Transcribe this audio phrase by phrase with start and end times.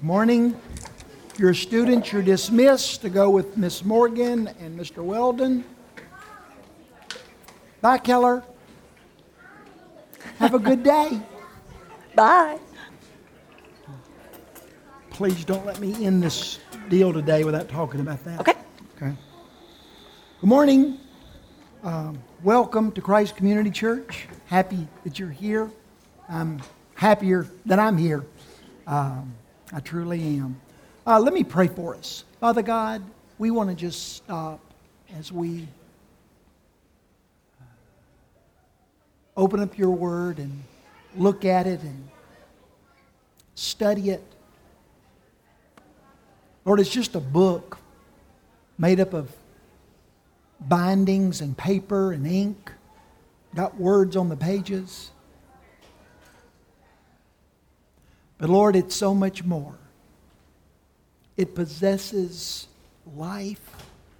[0.00, 0.54] Morning.
[1.38, 5.02] Your students, you're dismissed to go with Miss Morgan and Mr.
[5.02, 5.64] Weldon.
[7.80, 8.44] Bye, Keller.
[10.38, 11.20] Have a good day.
[12.14, 12.60] Bye.
[15.10, 18.38] Please don't let me end this deal today without talking about that.
[18.38, 18.54] Okay.
[18.96, 19.16] Okay.
[20.40, 21.00] Good morning.
[21.82, 24.28] Um, welcome to Christ Community Church.
[24.46, 25.68] Happy that you're here.
[26.28, 26.62] I'm
[26.94, 28.24] happier that I'm here.
[28.86, 29.34] Um,
[29.72, 30.60] I truly am.
[31.06, 32.24] Uh, let me pray for us.
[32.40, 33.02] Father God,
[33.38, 34.60] we want to just stop
[35.16, 35.68] as we
[39.36, 40.62] open up your word and
[41.16, 42.08] look at it and
[43.54, 44.22] study it.
[46.64, 47.78] Lord, it's just a book
[48.78, 49.30] made up of
[50.60, 52.72] bindings and paper and ink,
[53.54, 55.10] got words on the pages.
[58.38, 59.74] But Lord, it's so much more.
[61.36, 62.68] It possesses
[63.16, 63.70] life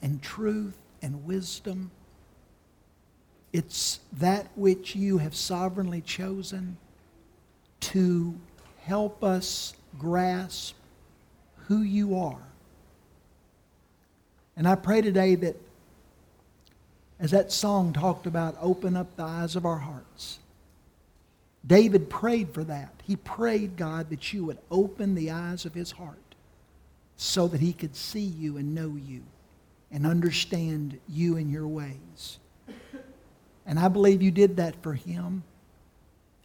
[0.03, 1.91] and truth and wisdom.
[3.53, 6.77] It's that which you have sovereignly chosen
[7.81, 8.35] to
[8.83, 10.75] help us grasp
[11.67, 12.43] who you are.
[14.57, 15.57] And I pray today that
[17.21, 20.39] as that song talked about, open up the eyes of our hearts.
[21.69, 22.93] David prayed for that.
[23.05, 26.35] He prayed, God, that you would open the eyes of his heart
[27.17, 29.23] so that he could see you and know you
[29.93, 32.39] and understand you and your ways.
[33.67, 35.45] And I believe you did that for him.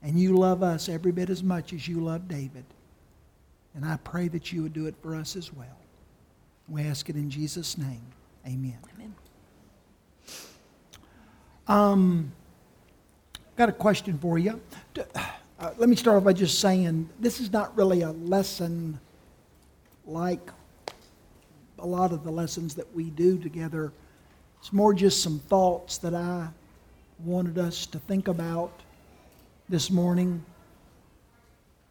[0.02, 2.66] And you love us every bit as much as you love David.
[3.74, 5.78] And I pray that you would do it for us as well.
[6.68, 8.06] We ask it in Jesus' name.
[8.46, 8.78] Amen.
[8.94, 9.16] Amen.
[11.68, 12.34] Um,
[13.56, 14.60] got a question for you.
[15.60, 19.00] Uh, let me start off by just saying this is not really a lesson
[20.06, 20.50] like
[21.80, 23.94] a lot of the lessons that we do together.
[24.60, 26.48] It's more just some thoughts that I
[27.20, 28.72] wanted us to think about
[29.70, 30.44] this morning.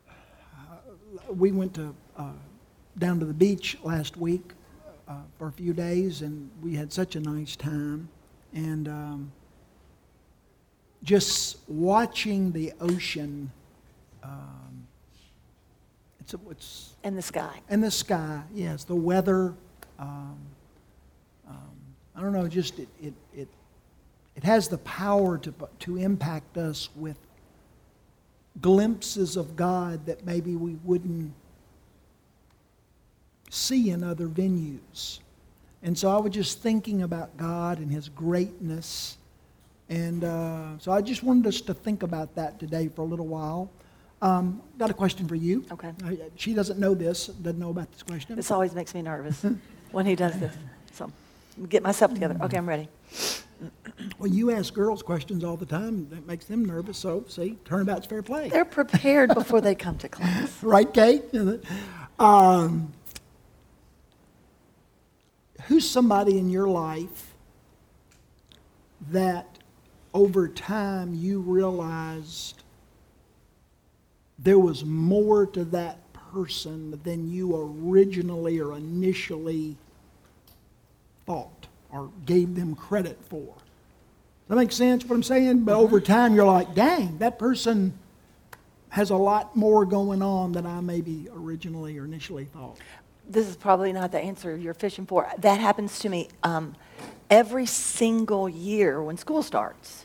[0.09, 0.13] Uh,
[1.31, 2.33] we went to uh,
[2.99, 4.53] down to the beach last week
[5.09, 8.09] uh, for a few days, and we had such a nice time.
[8.53, 9.33] And um,
[11.03, 13.51] just watching the ocean.
[14.23, 14.87] Um,
[16.21, 17.61] it's, it's In the sky.
[17.69, 18.43] and the sky.
[18.55, 19.55] Yes, the weather.
[19.99, 20.39] Um,
[21.49, 21.57] um,
[22.15, 22.47] I don't know.
[22.47, 23.49] Just it, it it
[24.37, 27.17] it has the power to to impact us with
[28.61, 31.33] glimpses of God that maybe we wouldn't
[33.51, 35.21] see in other venues.
[35.83, 39.17] And so I was just thinking about God and His greatness
[39.89, 43.27] and uh, so I just wanted us to think about that today for a little
[43.27, 43.71] while.
[44.23, 45.65] Um, got a question for you.
[45.73, 45.93] Okay.
[46.05, 48.37] Uh, she doesn't know this, doesn't know about this question.
[48.37, 49.45] This always makes me nervous
[49.91, 50.55] when he does this.
[50.93, 51.11] So
[51.69, 52.37] get myself together.
[52.41, 52.89] Okay, I'm ready.
[54.19, 56.09] Well, you ask girls questions all the time.
[56.11, 56.99] That makes them nervous.
[56.99, 58.49] So, see, turnabout's fair play.
[58.49, 60.51] They're prepared before they come to class.
[60.63, 61.25] Right, Kate?
[62.19, 62.93] Um,
[65.65, 67.35] who's somebody in your life
[69.11, 69.52] that
[70.15, 72.63] over time you realized
[74.39, 75.99] there was more to that
[76.33, 79.77] person than you originally or initially
[81.27, 83.39] thought or gave them credit for.
[83.39, 85.65] Does that make sense what I'm saying?
[85.65, 87.99] But over time you're like, dang, that person
[88.89, 92.77] has a lot more going on than I maybe originally or initially thought.
[93.29, 95.31] This is probably not the answer you're fishing for.
[95.39, 96.75] That happens to me um,
[97.33, 100.05] every single year when school starts.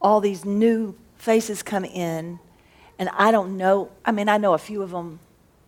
[0.00, 2.38] All these new faces come in,
[2.96, 3.90] and I don't know.
[4.04, 5.18] I mean, I know a few of them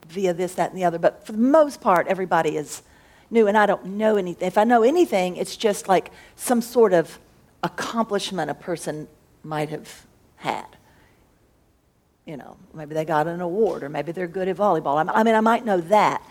[0.07, 2.83] via this, that, and the other, but for the most part, everybody is
[3.31, 4.47] new, and I don't know anything.
[4.47, 7.19] If I know anything, it's just like some sort of
[7.65, 9.09] accomplishment a person
[9.43, 10.67] might have had.
[12.27, 15.05] You know, maybe they got an award, or maybe they're good at volleyball.
[15.13, 16.23] I mean, I might know that.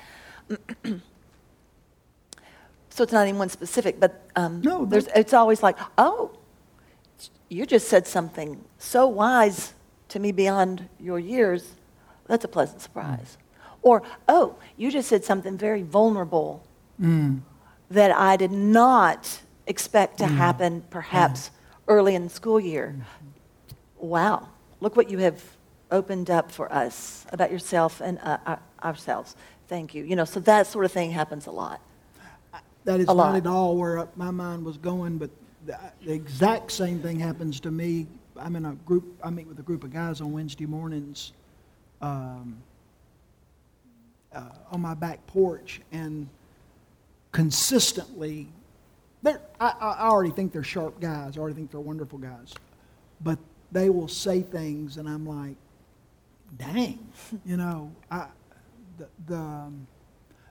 [2.91, 6.31] so it's not anyone specific, but um, No, there's, it's always like, oh,
[7.47, 9.73] you just said something so wise
[10.09, 11.73] to me beyond your years.
[12.27, 12.83] That's a pleasant mm.
[12.83, 13.38] surprise.
[13.81, 16.67] Or, oh, you just said something very vulnerable
[17.01, 17.39] mm.
[17.89, 20.35] that I did not expect to mm.
[20.35, 21.51] happen perhaps
[21.88, 22.95] early in the school year.
[22.97, 24.07] Mm-hmm.
[24.07, 24.49] Wow,
[24.81, 25.41] look what you have
[25.91, 29.35] opened up for us about yourself and uh, our- ourselves.
[29.67, 30.03] Thank you.
[30.03, 31.79] You know, so that sort of thing happens a lot.
[32.86, 33.36] That is A not lot.
[33.36, 35.30] at all where my mind was going, but
[35.66, 38.07] the, the exact same thing happens to me.
[38.38, 41.33] I'm in a group, I meet with a group of guys on Wednesday mornings.
[42.01, 42.57] Um,
[44.33, 46.28] uh, on my back porch and
[47.31, 48.48] consistently,
[49.22, 51.38] they're, I, I already think they're sharp guys.
[51.38, 52.54] I already think they're wonderful guys.
[53.24, 53.38] But
[53.72, 55.56] they will say things, and I'm like,
[56.57, 57.00] dang,
[57.45, 58.27] you know, I,
[58.98, 59.86] the, the, um,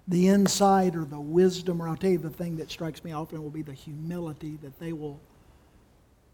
[0.09, 3.43] the insight or the wisdom, or I'll tell you the thing that strikes me often
[3.43, 5.21] will be the humility that they will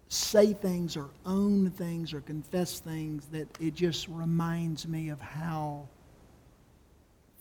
[0.08, 5.88] say things or own things or confess things that it just reminds me of how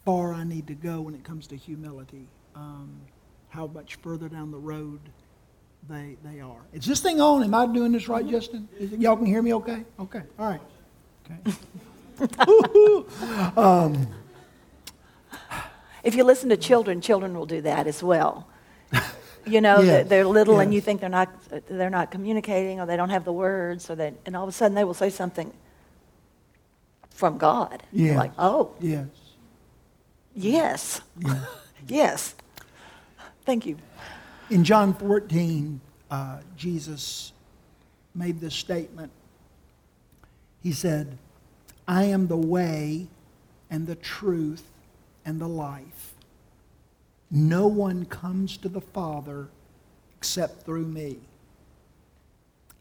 [0.03, 2.27] far I need to go when it comes to humility.
[2.55, 2.89] Um,
[3.49, 4.99] how much further down the road
[5.87, 6.61] they, they are.
[6.73, 7.43] Is this thing on?
[7.43, 8.67] Am I doing this right, Justin?
[8.79, 9.85] It, y'all can hear me okay?
[9.99, 10.21] Okay.
[10.37, 10.61] All right.
[11.25, 11.57] Okay.
[13.57, 14.07] um,
[16.05, 18.47] if you listen to children, children will do that as well.
[19.47, 21.29] You know, Yes, they're little and you think they're not,
[21.67, 24.51] they're not communicating or they don't have the words, or they, and all of a
[24.51, 25.53] sudden they will say something
[27.11, 27.83] from God.
[27.91, 29.05] You're Like, oh, yes.
[30.33, 31.45] yes, Yeah.
[31.87, 32.33] yes.
[33.45, 33.77] Thank you.
[34.49, 35.79] In John 14,
[36.09, 37.31] uh, Jesus
[38.15, 39.11] made this statement.
[40.63, 41.19] He said,
[41.87, 43.05] I am the way
[43.69, 44.63] and the truth
[45.25, 46.13] and the life.
[47.31, 49.49] No one comes to the Father
[50.17, 51.19] except through me.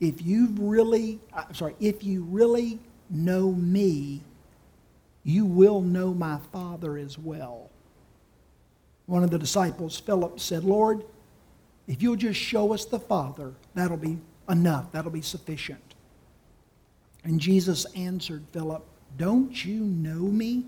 [0.01, 2.79] If you really, I'm sorry, if you really
[3.11, 4.23] know me,
[5.23, 7.71] you will know my Father as well.
[9.07, 11.05] One of the disciples, Philip, said, Lord,
[11.87, 14.19] if you'll just show us the Father, that'll be
[14.49, 14.93] enough.
[14.93, 15.95] That'll be sufficient.
[17.25, 18.85] And Jesus answered Philip,
[19.17, 20.65] Don't you know me?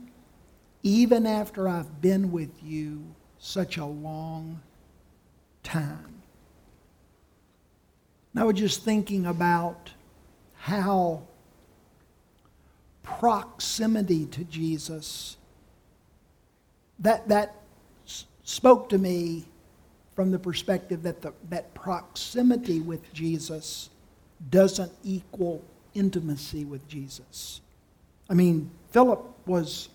[0.82, 3.04] Even after I've been with you
[3.38, 4.60] such a long
[5.62, 6.22] time.
[8.32, 9.90] And I was just thinking about
[10.54, 11.22] how
[13.02, 15.36] proximity to Jesus,
[16.98, 17.54] that, that
[18.42, 19.44] spoke to me
[20.14, 23.90] from the perspective that, the, that proximity with Jesus
[24.50, 25.62] doesn't equal
[25.94, 27.60] intimacy with Jesus.
[28.28, 29.88] I mean, Philip was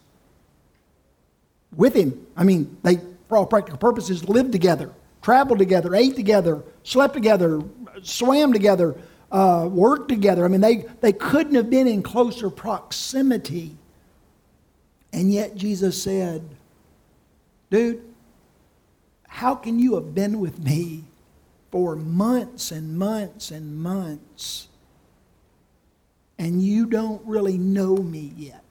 [1.75, 2.25] with him.
[2.35, 2.97] I mean, they,
[3.27, 4.91] for all practical purposes, lived together,
[5.21, 7.61] traveled together, ate together, slept together,
[8.01, 8.95] swam together,
[9.31, 10.45] uh, worked together.
[10.45, 13.77] I mean, they, they couldn't have been in closer proximity.
[15.13, 16.43] And yet Jesus said,
[17.69, 18.03] Dude,
[19.27, 21.05] how can you have been with me
[21.71, 24.67] for months and months and months
[26.37, 28.63] and you don't really know me yet?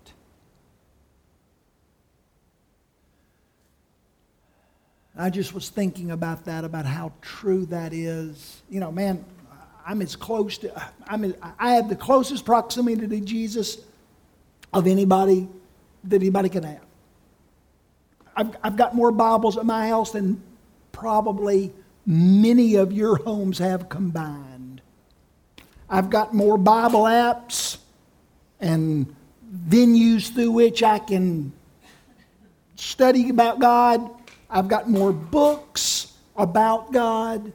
[5.20, 8.62] I just was thinking about that, about how true that is.
[8.70, 9.24] You know, man,
[9.86, 13.78] I'm as close to, I'm as, I have the closest proximity to Jesus
[14.72, 15.46] of anybody
[16.04, 16.80] that anybody can have.
[18.34, 20.42] I've, I've got more Bibles at my house than
[20.92, 21.72] probably
[22.06, 24.80] many of your homes have combined.
[25.88, 27.76] I've got more Bible apps
[28.60, 29.14] and
[29.68, 31.52] venues through which I can
[32.76, 34.08] study about God.
[34.50, 37.52] I've got more books about God.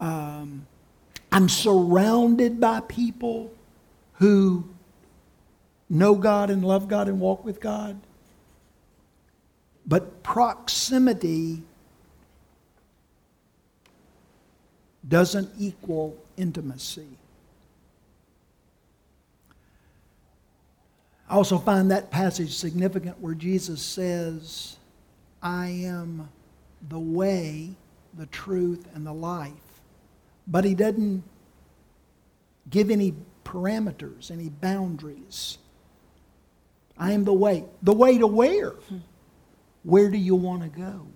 [0.00, 0.66] Um,
[1.30, 3.52] I'm surrounded by people
[4.14, 4.68] who
[5.88, 8.00] know God and love God and walk with God.
[9.86, 11.62] But proximity
[15.08, 17.06] doesn't equal intimacy.
[21.28, 24.76] I also find that passage significant where Jesus says,
[25.42, 26.28] I am
[26.88, 27.70] the way,
[28.16, 29.52] the truth, and the life.
[30.46, 31.22] But he doesn't
[32.68, 35.58] give any parameters, any boundaries.
[36.98, 37.64] I am the way.
[37.82, 38.74] The way to where?
[39.82, 41.06] Where do you want to go?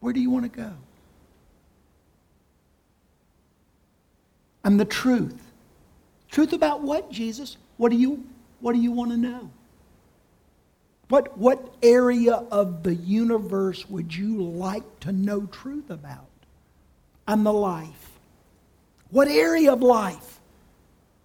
[0.00, 0.72] Where do you want to go?
[4.64, 5.52] I'm the truth.
[6.30, 7.56] Truth about what, Jesus?
[7.76, 8.24] What do you,
[8.60, 9.50] what do you want to know?
[11.14, 16.26] What, what area of the universe would you like to know truth about?
[17.28, 18.10] I'm the life.
[19.10, 20.40] What area of life?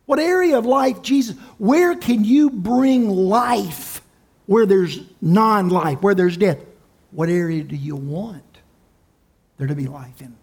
[0.05, 1.36] What area of life, Jesus?
[1.58, 4.03] Where can you bring life
[4.46, 6.60] where there's non life, where there's death?
[7.10, 8.60] What area do you want
[9.58, 10.36] there to be life in?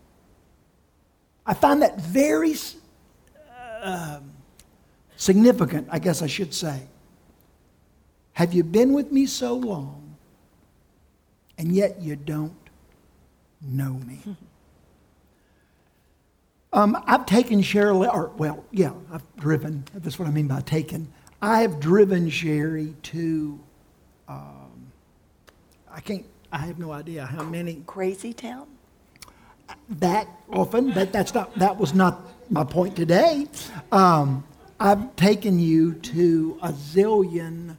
[1.47, 2.57] I find that very
[3.81, 4.29] um,
[5.17, 6.89] significant, I guess I should say.
[8.37, 10.17] Have you been with me so long,
[11.57, 12.71] and yet you don't
[13.63, 14.21] know me?
[16.73, 19.85] Um, I've taken Sherry, or well, yeah, I've driven.
[19.95, 21.11] That's what I mean by taken.
[21.41, 23.59] I have driven Sherry to
[24.29, 24.93] um,
[25.91, 27.83] I can't, I have no idea how many.
[27.87, 28.67] Crazy Town?
[29.89, 33.47] that often, but that's not, that was not my point today.
[33.91, 34.45] Um,
[34.79, 37.77] I've taken you to a zillion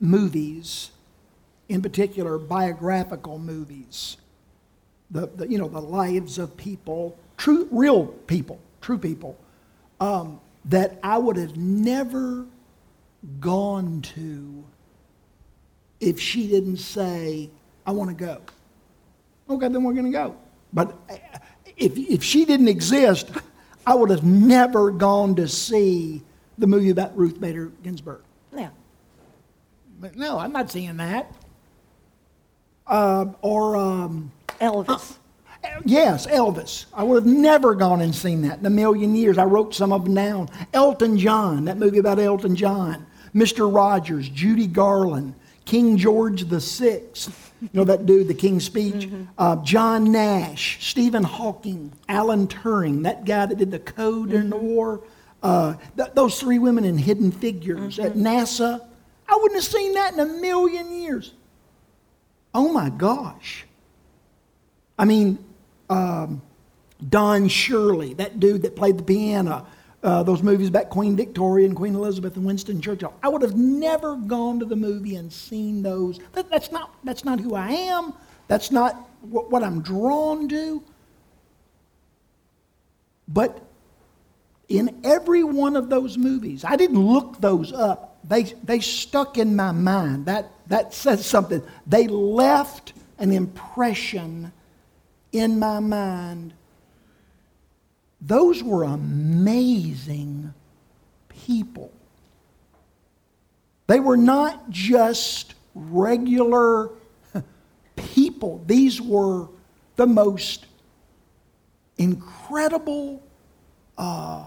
[0.00, 0.90] movies,
[1.68, 4.16] in particular biographical movies.
[5.10, 9.38] The, the, you know, the lives of people, true, real people, true people,
[10.00, 12.46] um, that I would have never
[13.40, 14.64] gone to
[16.00, 17.50] if she didn't say,
[17.86, 18.40] I want to go.
[19.50, 20.36] Okay, then we're going to go.
[20.72, 21.16] But uh,
[21.76, 23.30] if, if she didn't exist,
[23.86, 26.22] I would have never gone to see
[26.58, 28.20] the movie about Ruth Bader Ginsburg.
[28.54, 28.70] Yeah.
[30.00, 31.32] But no, I'm not seeing that.
[32.86, 35.16] Uh, or, um, Elvis.
[35.84, 36.86] yes, Elvis.
[36.94, 39.38] I would have never gone and seen that in a million years.
[39.38, 40.48] I wrote some of them down.
[40.72, 43.06] Elton John, that movie about Elton John.
[43.34, 43.72] Mr.
[43.72, 47.52] Rogers, Judy Garland, King George the Sixth.
[47.60, 49.08] You know that dude, the King's Speech?
[49.36, 54.56] Uh, John Nash, Stephen Hawking, Alan Turing, that guy that did the code during the
[54.56, 55.02] war.
[55.42, 58.87] Uh, th- those three women in Hidden Figures at NASA.
[59.28, 61.34] I wouldn't have seen that in a million years.
[62.54, 63.66] Oh my gosh.
[64.98, 65.38] I mean,
[65.90, 66.42] um,
[67.08, 69.66] Don Shirley, that dude that played the piano,
[70.02, 73.12] uh, those movies about Queen Victoria and Queen Elizabeth and Winston Churchill.
[73.22, 76.20] I would have never gone to the movie and seen those.
[76.32, 78.14] That, that's, not, that's not who I am.
[78.46, 80.82] That's not what, what I'm drawn to.
[83.28, 83.62] But
[84.68, 88.07] in every one of those movies, I didn't look those up.
[88.24, 90.26] They, they stuck in my mind.
[90.26, 91.62] That, that says something.
[91.86, 94.52] They left an impression
[95.32, 96.54] in my mind
[98.20, 100.52] those were amazing
[101.28, 101.92] people.
[103.86, 106.90] They were not just regular
[107.96, 109.48] people, these were
[109.96, 110.66] the most
[111.96, 113.22] incredible.
[113.96, 114.44] Uh,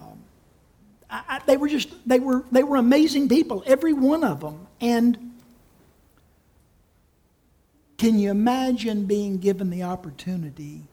[1.12, 5.18] I, they were just they were they were amazing people every one of them and
[7.98, 10.84] can you imagine being given the opportunity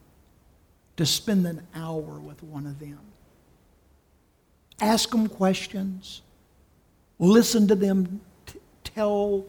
[0.98, 2.98] to spend an hour with one of them.
[4.80, 6.22] Ask them questions,
[7.20, 9.46] listen to them t- tell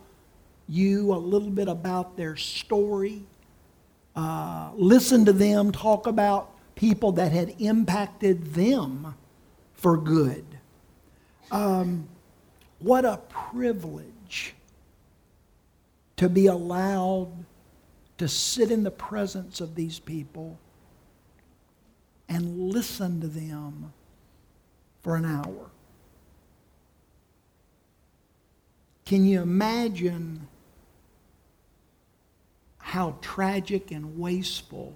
[0.67, 3.23] you a little bit about their story,
[4.15, 9.15] uh, listen to them talk about people that had impacted them
[9.73, 10.45] for good.
[11.51, 12.08] Um,
[12.79, 14.53] what a privilege
[16.18, 17.32] to be allowed
[18.18, 20.60] to sit in the presence of these people
[22.27, 23.94] and listen to them
[25.01, 25.72] for an hour.
[29.06, 30.48] Can you imagine
[32.77, 34.94] how tragic and wasteful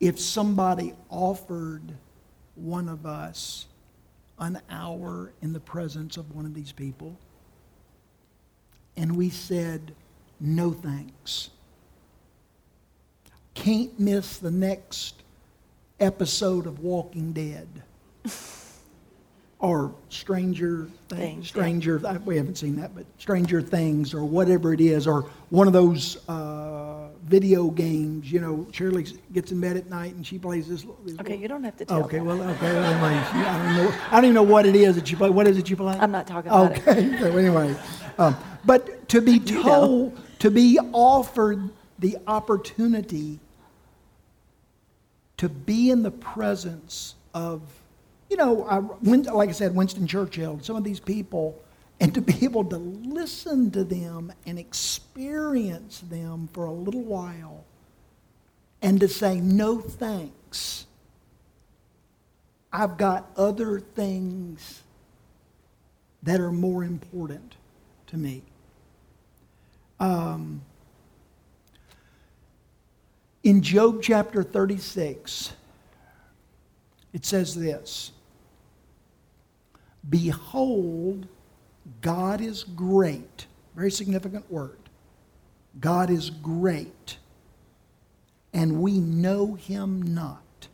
[0.00, 1.94] if somebody offered
[2.56, 3.66] one of us
[4.38, 7.16] an hour in the presence of one of these people
[8.96, 9.94] and we said,
[10.40, 11.50] no thanks
[13.56, 15.22] can't miss the next
[15.98, 17.66] episode of Walking Dead.
[19.58, 22.18] or Stranger Things, Things, Stranger, yeah.
[22.18, 26.18] we haven't seen that, but Stranger Things or whatever it is, or one of those
[26.28, 30.84] uh, video games, you know, Shirley gets in bed at night and she plays this.
[31.04, 33.98] this okay, you don't have to tell Okay, well, okay, well, anyway, I, don't know,
[34.10, 35.30] I don't even know what it is that you play.
[35.30, 35.96] What is it you play?
[35.98, 37.00] I'm not talking about okay.
[37.00, 37.14] it.
[37.14, 37.74] Okay, so anyway.
[38.18, 40.24] Um, but to be told, you know.
[40.40, 43.40] to be offered the opportunity
[45.36, 47.62] to be in the presence of,
[48.28, 48.78] you know, I,
[49.30, 51.62] like I said, Winston Churchill, some of these people,
[52.00, 57.64] and to be able to listen to them and experience them for a little while
[58.82, 60.86] and to say, no thanks.
[62.72, 64.82] I've got other things
[66.22, 67.54] that are more important
[68.08, 68.42] to me.
[69.98, 70.60] Um,
[73.42, 75.52] in Job chapter 36,
[77.12, 78.12] it says this
[80.08, 81.26] Behold,
[82.00, 83.46] God is great.
[83.74, 84.78] Very significant word.
[85.78, 87.18] God is great,
[88.54, 90.68] and we know him not.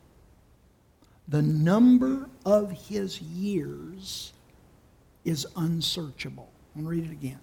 [1.26, 4.32] The number of his years
[5.24, 6.48] is unsearchable.
[6.74, 7.40] I'm going to read it again.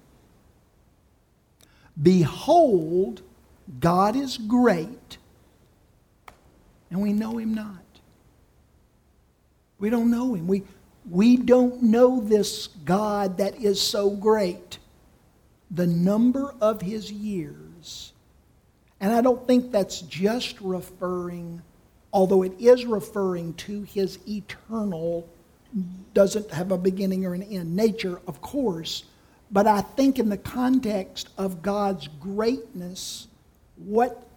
[2.01, 3.21] Behold,
[3.79, 5.17] God is great,
[6.89, 7.75] and we know him not.
[9.79, 10.47] We don't know him.
[10.47, 10.63] We,
[11.09, 14.77] We don't know this God that is so great.
[15.71, 18.13] The number of his years.
[18.99, 21.61] And I don't think that's just referring,
[22.11, 25.27] although it is referring to his eternal,
[26.13, 29.05] doesn't have a beginning or an end nature, of course.
[29.51, 33.27] But I think in the context of God's greatness,
[33.77, 34.27] what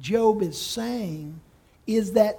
[0.00, 1.40] Job is saying
[1.86, 2.38] is that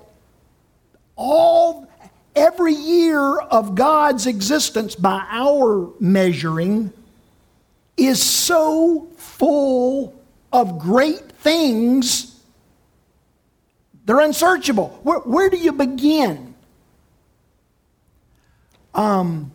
[1.15, 1.87] all
[2.35, 6.91] every year of God's existence by our measuring
[7.97, 10.19] is so full
[10.51, 12.33] of great things
[14.05, 14.99] they're unsearchable.
[15.03, 16.55] Where, where do you begin?
[18.93, 19.51] Um,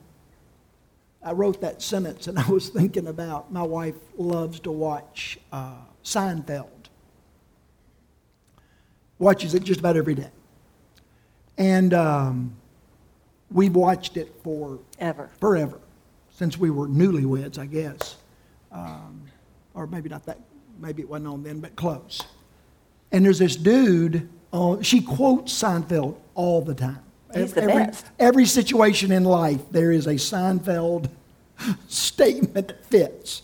[1.22, 5.74] i wrote that sentence and i was thinking about my wife loves to watch uh,
[6.02, 6.66] seinfeld.
[9.18, 10.30] Watches it just about every day.
[11.56, 12.56] And um,
[13.50, 15.30] we've watched it for Ever.
[15.40, 15.80] forever,
[16.30, 18.16] since we were newlyweds, I guess.
[18.70, 19.22] Um,
[19.74, 20.38] or maybe not that,
[20.78, 22.22] maybe it wasn't on then, but close.
[23.12, 27.00] And there's this dude, uh, she quotes Seinfeld all the time.
[27.34, 28.06] He's the every, best.
[28.18, 31.10] every situation in life, there is a Seinfeld
[31.88, 33.42] statement that fits.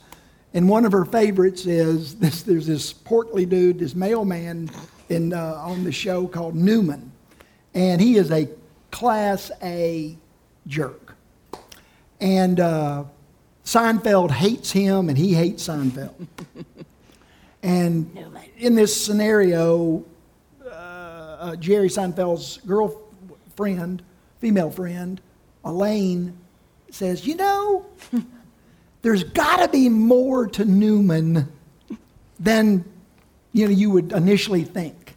[0.54, 4.70] And one of her favorites is this, there's this portly dude, this mailman
[5.08, 7.10] in, uh, on the show called Newman.
[7.74, 8.48] And he is a
[8.94, 10.16] class A
[10.68, 11.16] jerk.
[12.20, 13.04] And uh,
[13.64, 16.28] Seinfeld hates him, and he hates Seinfeld.
[17.64, 18.16] and
[18.56, 20.04] in this scenario,
[20.64, 24.04] uh, uh, Jerry Seinfeld's girlfriend,
[24.38, 25.20] female friend,
[25.64, 26.38] Elaine,
[26.90, 27.86] says, You know,
[29.02, 31.52] there's got to be more to Newman
[32.38, 32.84] than
[33.52, 35.16] you know you would initially think.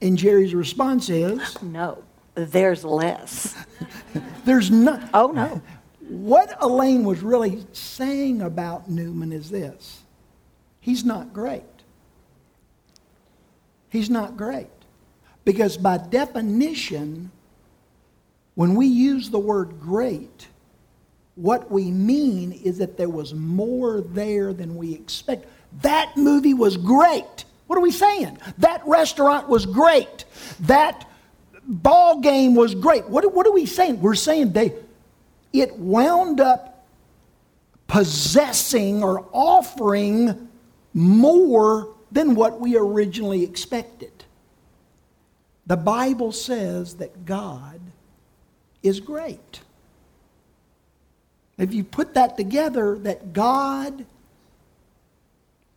[0.00, 2.02] And Jerry's response is, No,
[2.34, 3.54] there's less.
[4.44, 5.08] There's not.
[5.12, 5.60] Oh, no.
[6.00, 10.02] What Elaine was really saying about Newman is this
[10.80, 11.62] he's not great.
[13.88, 14.68] He's not great.
[15.44, 17.30] Because by definition,
[18.54, 20.48] when we use the word great,
[21.34, 25.46] what we mean is that there was more there than we expect.
[25.82, 27.44] That movie was great.
[27.66, 28.38] What are we saying?
[28.58, 30.24] That restaurant was great.
[30.60, 31.08] That
[31.66, 33.08] ball game was great.
[33.08, 34.00] What, what are we saying?
[34.00, 34.74] We're saying they,
[35.52, 36.86] it wound up
[37.86, 40.48] possessing or offering
[40.94, 44.24] more than what we originally expected.
[45.66, 47.80] The Bible says that God
[48.82, 49.60] is great.
[51.58, 54.04] If you put that together, that God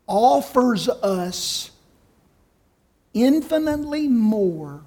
[0.07, 1.71] offers us
[3.13, 4.81] infinitely more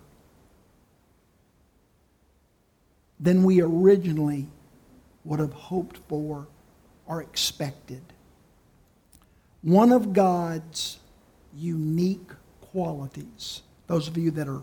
[3.20, 4.46] than we originally
[5.24, 6.46] would have hoped for
[7.06, 8.02] or expected.
[9.62, 10.98] One of God's
[11.56, 14.62] unique qualities, those of you that are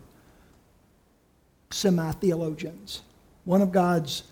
[1.71, 3.01] semi theologians,
[3.43, 4.23] one of God's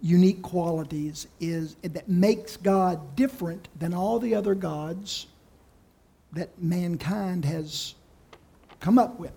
[0.00, 5.26] unique qualities is that makes God different than all the other gods
[6.32, 7.94] that mankind has
[8.78, 9.32] come up with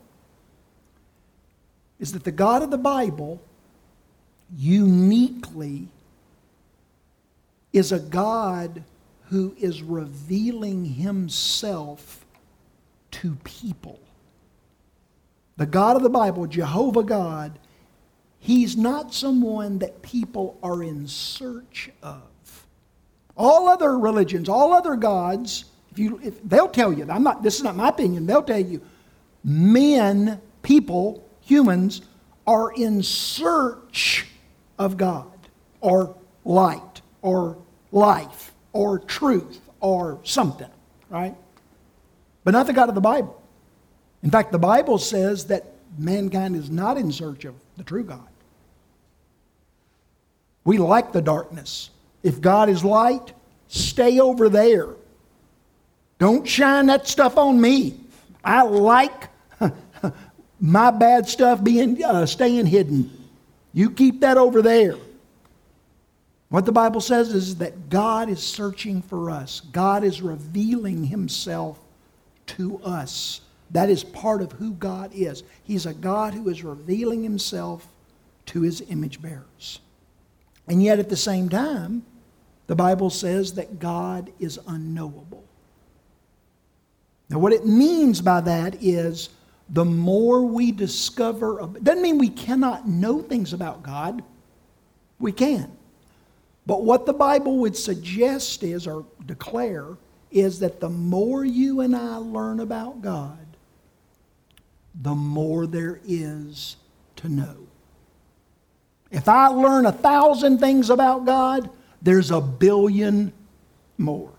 [1.99, 3.41] is that the God of the Bible
[4.55, 5.87] uniquely
[7.71, 8.83] is a God
[9.25, 12.25] who is revealing himself
[13.11, 13.99] to people.
[15.57, 17.59] The God of the Bible, Jehovah God,
[18.39, 22.21] he's not someone that people are in search of.
[23.37, 27.57] All other religions, all other gods, if you, if they'll tell you, I'm not, this
[27.57, 28.81] is not my opinion, they'll tell you,
[29.43, 32.01] men, people, humans,
[32.47, 34.25] are in search
[34.79, 35.27] of God
[35.81, 36.15] or
[36.45, 37.57] light or
[37.91, 40.69] life or truth or something,
[41.09, 41.35] right?
[42.43, 43.39] But not the God of the Bible.
[44.23, 45.65] In fact, the Bible says that
[45.97, 48.27] mankind is not in search of the true God.
[50.63, 51.89] We like the darkness.
[52.23, 53.33] If God is light,
[53.67, 54.89] stay over there.
[56.19, 57.95] Don't shine that stuff on me.
[58.43, 59.29] I like
[60.59, 63.18] my bad stuff being uh, staying hidden.
[63.79, 64.97] You keep that over there.
[66.49, 69.61] What the Bible says is that God is searching for us.
[69.71, 71.79] God is revealing himself
[72.47, 73.39] to us.
[73.71, 75.43] That is part of who God is.
[75.63, 77.87] He's a God who is revealing himself
[78.47, 79.79] to his image bearers.
[80.67, 82.03] And yet at the same time,
[82.67, 85.45] the Bible says that God is unknowable.
[87.29, 89.29] Now, what it means by that is
[89.69, 94.23] the more we discover, doesn't mean we cannot know things about God.
[95.19, 95.71] We can.
[96.65, 99.97] But what the Bible would suggest is, or declare,
[100.31, 103.45] is that the more you and I learn about God,
[105.01, 106.75] the more there is
[107.17, 107.55] to know.
[109.11, 111.69] If I learn a thousand things about God,
[112.01, 113.33] there's a billion
[113.97, 114.31] more.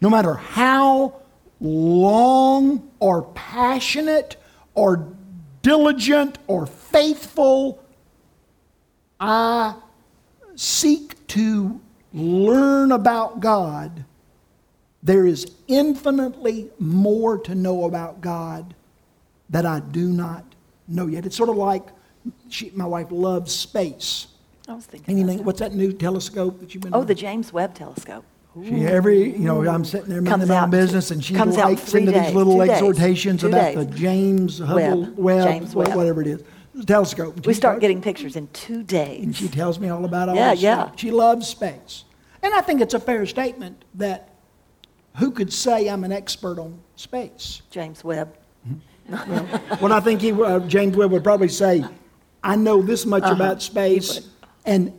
[0.00, 1.20] No matter how
[1.60, 4.36] long or passionate
[4.76, 5.08] or
[5.62, 7.82] diligent or faithful
[9.18, 9.74] I
[10.54, 11.80] seek to
[12.12, 14.04] learn about God,
[15.02, 18.74] there is infinitely more to know about God
[19.50, 20.44] that I do not
[20.88, 21.26] know yet.
[21.26, 21.86] It's sort of like
[22.48, 24.28] she, my wife loves space.
[24.68, 25.14] I was thinking.
[25.14, 25.38] Anything?
[25.38, 25.44] that.
[25.44, 26.94] What's that new telescope that you've been?
[26.94, 27.06] Oh, on?
[27.06, 28.24] the James Webb Telescope.
[28.64, 31.56] She every you know I'm sitting there minding my own out- business and she comes
[31.58, 33.76] out writes three into these days, little two days, exhortations two about days.
[33.76, 35.96] the James Hubble Webb, Webb, James wha- Webb.
[35.96, 36.42] whatever it is,
[36.86, 37.36] telescope.
[37.36, 39.24] We she start starts- getting pictures in two days.
[39.24, 40.84] and she tells me all about all Yeah, this yeah.
[40.84, 40.98] stuff.
[40.98, 42.04] She loves space,
[42.42, 44.30] and I think it's a fair statement that
[45.16, 47.60] who could say I'm an expert on space?
[47.70, 48.36] James Webb.
[49.80, 51.84] Well, I think he, uh, James Webb would probably say,
[52.42, 53.34] I know this much Uh-huh.
[53.34, 54.28] about space,
[54.64, 54.92] and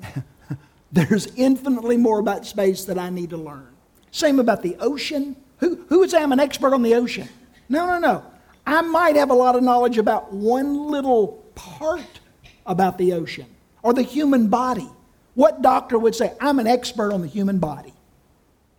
[0.91, 3.67] there's infinitely more about space that I need to learn.
[4.11, 5.35] Same about the ocean.
[5.59, 7.27] Who, who would say I'm an expert on the ocean?
[7.69, 8.23] No, no, no.
[8.65, 12.19] I might have a lot of knowledge about one little part
[12.65, 13.45] about the ocean
[13.81, 14.87] or the human body.
[15.35, 17.93] What doctor would say, I'm an expert on the human body?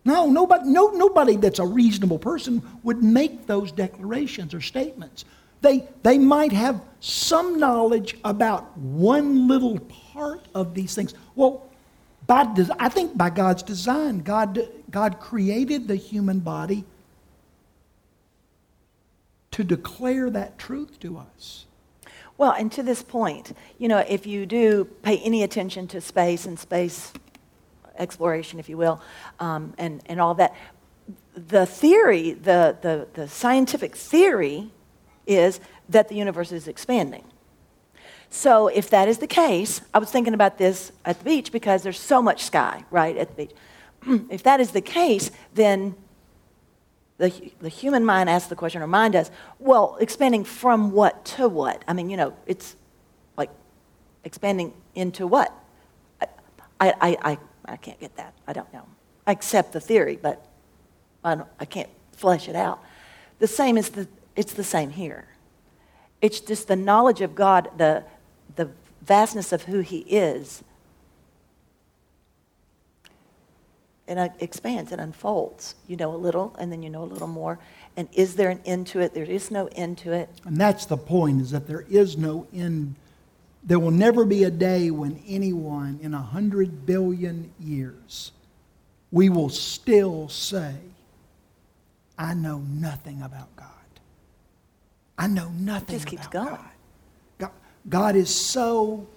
[0.05, 5.25] No, nobody, no, nobody that's a reasonable person would make those declarations or statements.
[5.61, 11.13] They, they might have some knowledge about one little part of these things.
[11.35, 11.68] Well,
[12.29, 14.59] by des- I think by God's design, God,
[14.91, 16.85] God created the human body
[19.49, 21.65] to declare that truth to us.
[22.37, 26.45] Well, and to this point, you know, if you do pay any attention to space
[26.45, 27.11] and space
[27.97, 29.01] exploration, if you will,
[29.39, 30.55] um, and, and all that,
[31.35, 34.69] the theory, the, the, the scientific theory
[35.25, 37.23] is that the universe is expanding.
[38.29, 41.81] So if that is the case, I was thinking about this at the beach because
[41.81, 43.55] there's so much sky, right, at the beach.
[44.29, 45.95] if that is the case, then
[47.17, 51.49] the, the human mind asks the question, or mind does, well, expanding from what to
[51.49, 51.83] what?
[51.87, 52.75] I mean, you know, it's
[53.35, 53.49] like
[54.23, 55.53] expanding into what?
[56.21, 56.27] I,
[57.01, 58.33] I, I, I can't get that.
[58.47, 58.85] I don't know.
[59.27, 60.45] I accept the theory, but
[61.23, 62.81] I, I can't flesh it out.
[63.39, 65.27] The same is the, it's the same here.
[66.21, 68.03] It's just the knowledge of God, the,
[68.55, 68.69] the
[69.01, 70.63] vastness of who He is.
[74.07, 75.75] It expands, it unfolds.
[75.87, 77.59] You know a little, and then you know a little more.
[77.95, 79.13] And is there an end to it?
[79.13, 80.29] There is no end to it.
[80.45, 82.95] And that's the point, is that there is no end.
[83.63, 88.31] There will never be a day when anyone in a hundred billion years,
[89.11, 90.73] we will still say,
[92.17, 93.67] I know nothing about God.
[95.19, 96.55] I know nothing It just keeps about going.
[96.55, 96.69] God.
[97.89, 98.15] God.
[98.15, 99.07] Is so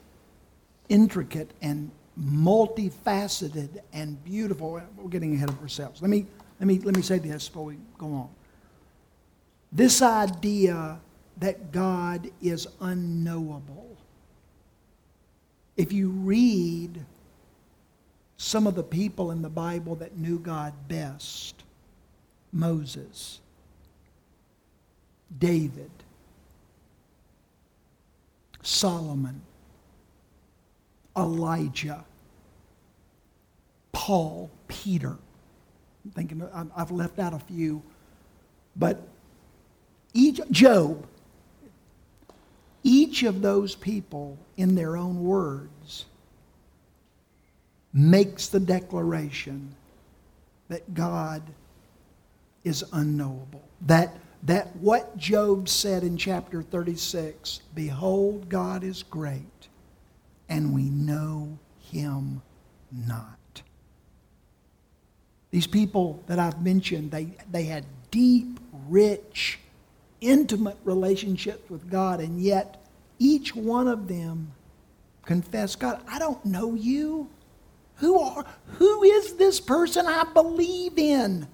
[0.88, 4.82] intricate and multifaceted and beautiful.
[4.96, 6.02] We're getting ahead of ourselves.
[6.02, 6.26] Let me,
[6.60, 8.28] let me, let me say this before we go on.
[9.70, 11.00] This idea
[11.38, 13.96] that God is unknowable.
[15.76, 17.04] If you read
[18.36, 21.62] some of the people in the Bible that knew God best,
[22.52, 23.40] Moses,
[25.38, 25.90] David,
[28.62, 29.42] Solomon,
[31.16, 32.04] Elijah,
[33.92, 35.16] Paul, Peter.
[36.04, 36.42] I'm thinking
[36.76, 37.82] I've left out a few,
[38.74, 39.02] but
[40.14, 41.06] each Job,
[42.82, 46.06] each of those people in their own words
[47.92, 49.74] makes the declaration
[50.68, 51.42] that God
[52.64, 53.62] is unknowable.
[53.82, 59.68] That, that what Job said in chapter 36 Behold, God is great,
[60.48, 62.42] and we know him
[62.90, 63.62] not.
[65.50, 69.58] These people that I've mentioned, they, they had deep, rich,
[70.20, 72.82] intimate relationships with God, and yet
[73.18, 74.52] each one of them
[75.24, 77.28] confessed, God, I don't know you.
[77.96, 78.44] Who are
[78.78, 81.46] who is this person I believe in?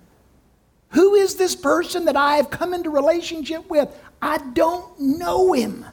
[0.91, 3.89] Who is this person that I have come into relationship with?
[4.23, 5.85] I don't know him.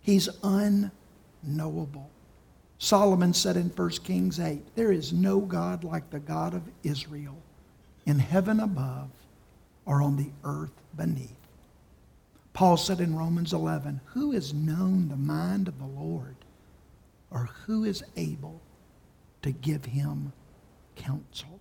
[0.00, 2.10] He's unknowable.
[2.78, 7.36] Solomon said in 1 Kings 8, There is no God like the God of Israel
[8.04, 9.10] in heaven above
[9.86, 11.30] or on the earth beneath.
[12.52, 16.36] Paul said in Romans 11, Who has known the mind of the Lord?
[17.34, 18.62] or who is able
[19.42, 20.32] to give him
[20.96, 21.53] counsel?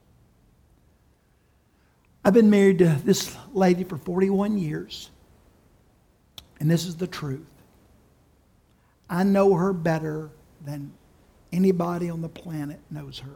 [2.26, 5.10] I've been married to this lady for 41 years,
[6.60, 7.42] and this is the truth.
[9.10, 10.30] I know her better
[10.64, 10.94] than
[11.52, 13.36] anybody on the planet knows her.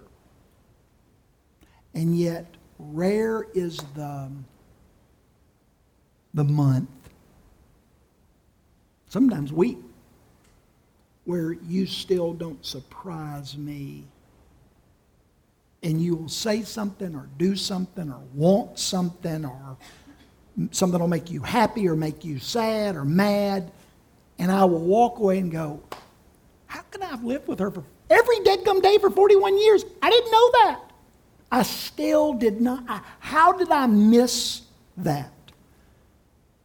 [1.93, 2.45] And yet,
[2.79, 4.31] rare is the,
[6.33, 6.89] the month,
[9.09, 9.79] sometimes week,
[11.25, 14.05] where you still don't surprise me
[15.83, 19.77] and you will say something or do something or want something or
[20.71, 23.71] something will make you happy or make you sad or mad
[24.39, 25.81] and I will walk away and go,
[26.67, 29.83] how can I have lived with her for every dead gum day for 41 years?
[30.01, 30.81] I didn't know that.
[31.51, 32.83] I still did not.
[32.87, 34.61] I, how did I miss
[34.97, 35.31] that?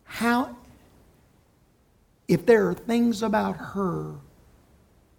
[0.04, 0.56] How,
[2.28, 4.14] if there are things about her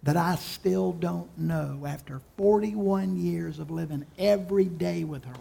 [0.04, 5.34] that I still don't know after 41 years of living every day with her,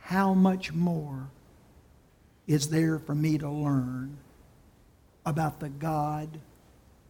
[0.00, 1.28] how much more
[2.46, 4.16] is there for me to learn
[5.26, 6.40] about the God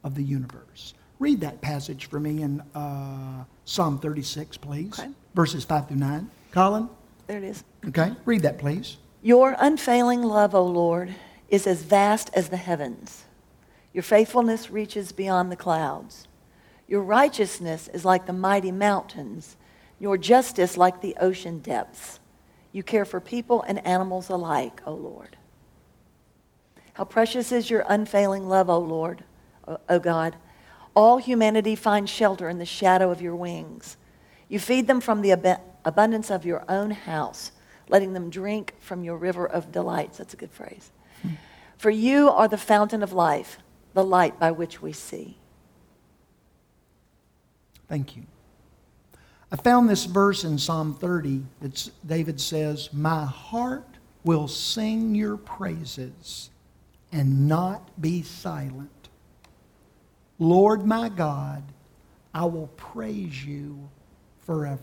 [0.03, 0.95] of the universe?
[1.21, 4.99] Read that passage for me in uh, Psalm 36, please.
[4.99, 5.09] Okay.
[5.35, 6.29] Verses 5 through 9.
[6.51, 6.89] Colin?
[7.29, 7.63] There it is.
[7.87, 8.97] Okay, read that, please.
[9.23, 11.15] Your unfailing love, O Lord,
[11.49, 13.25] is as vast as the heavens.
[13.92, 16.26] Your faithfulness reaches beyond the clouds.
[16.88, 19.57] Your righteousness is like the mighty mountains,
[19.98, 22.20] your justice like the ocean depths.
[22.72, 25.37] You care for people and animals alike, O Lord.
[26.94, 29.24] How precious is your unfailing love, O Lord,
[29.88, 30.37] O, God.
[30.94, 33.96] All humanity finds shelter in the shadow of your wings.
[34.48, 37.52] You feed them from the ab- abundance of your own house,
[37.88, 40.18] letting them drink from your river of delights.
[40.18, 40.90] That's a good phrase.
[41.22, 41.31] Hmm.
[41.78, 43.59] For you are the fountain of life
[43.94, 45.37] the light by which we see.
[47.88, 48.24] Thank you.
[49.50, 53.87] I found this verse in Psalm 30 that David says, My heart
[54.24, 56.48] will sing your praises
[57.12, 59.09] and not be silent.
[60.38, 61.62] Lord my God,
[62.33, 63.90] I will praise you
[64.40, 64.81] forever.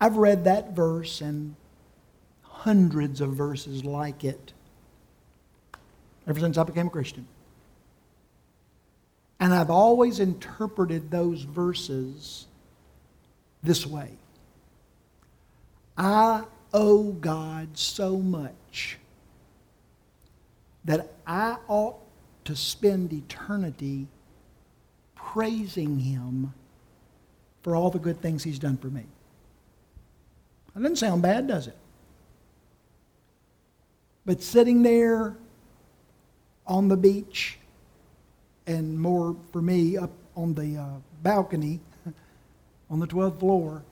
[0.00, 1.56] I've read that verse and
[2.42, 4.53] hundreds of verses like it
[6.26, 7.26] ever since I became a Christian.
[9.40, 12.46] And I've always interpreted those verses
[13.62, 14.10] this way
[15.96, 18.98] I owe God so much
[20.84, 21.96] that I ought
[22.44, 24.06] to spend eternity
[25.14, 26.52] praising Him
[27.62, 29.04] for all the good things He's done for me.
[30.74, 31.76] That doesn't sound bad, does it?
[34.26, 35.36] But sitting there
[36.66, 37.58] on the beach,
[38.66, 40.86] and more for me up on the uh,
[41.22, 41.80] balcony
[42.90, 43.82] on the 12th floor.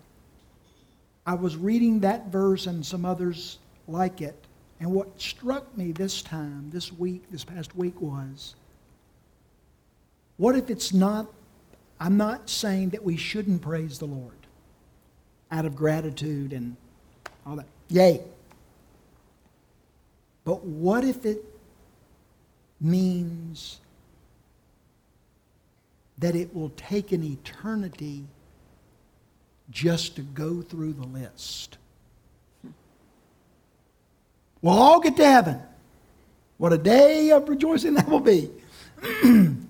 [1.27, 4.37] I was reading that verse and some others like it.
[4.81, 8.55] And what struck me this time, this week, this past week was
[10.37, 11.27] what if it's not,
[12.01, 14.35] I'm not saying that we shouldn't praise the Lord
[15.53, 16.77] out of gratitude and
[17.47, 17.67] all that.
[17.89, 18.21] Yay.
[20.45, 21.45] But what if it
[22.83, 23.81] means
[26.19, 28.25] that it will take an eternity
[29.71, 31.79] just to go through the list.
[34.61, 35.61] We'll all get to heaven.
[36.59, 38.49] What a day of rejoicing that will be.
[39.25, 39.69] and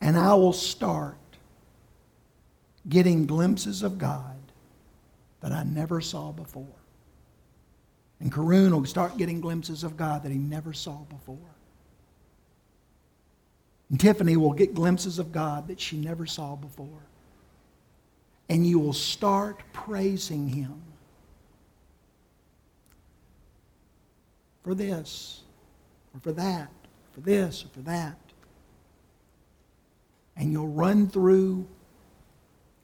[0.00, 1.16] I will start
[2.88, 4.36] getting glimpses of God
[5.40, 6.66] that I never saw before.
[8.20, 11.36] And Karun will start getting glimpses of God that he never saw before.
[13.90, 17.02] And Tiffany will get glimpses of God that she never saw before.
[18.48, 20.82] And you will start praising him
[24.64, 25.42] for this,
[26.14, 26.70] or for that,
[27.12, 28.16] for this, or for that.
[30.36, 31.66] And you'll run through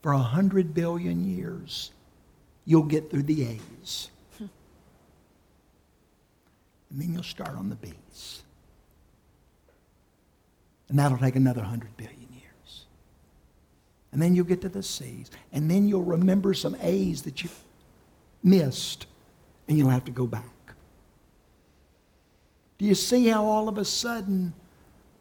[0.03, 1.91] for a hundred billion years.
[2.65, 4.12] You'll get through the A's
[6.93, 8.43] and then you'll start on the B's.
[10.89, 12.85] And that'll take another 100 billion years.
[14.13, 15.31] And then you'll get to the C's.
[15.53, 17.49] And then you'll remember some A's that you
[18.43, 19.07] missed,
[19.69, 20.45] and you'll have to go back.
[22.77, 24.53] Do you see how all of a sudden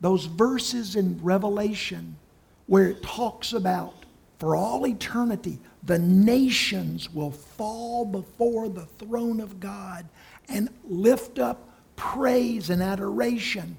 [0.02, 2.18] those verses in Revelation
[2.66, 3.94] where it talks about
[4.40, 10.08] for all eternity, the nations will fall before the throne of God
[10.52, 13.78] and lift up praise and adoration.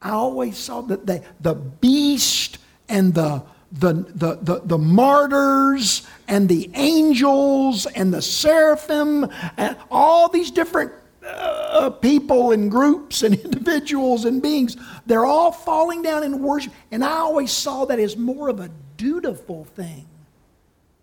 [0.00, 6.48] I always saw that the, the beast and the, the, the, the, the martyrs and
[6.48, 10.92] the angels and the seraphim and all these different
[11.24, 16.72] uh, people and groups and individuals and beings, they're all falling down in worship.
[16.90, 20.06] And I always saw that as more of a dutiful thing.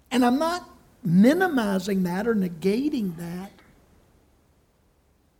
[0.10, 0.68] And I'm not
[1.04, 3.52] minimizing that or negating that.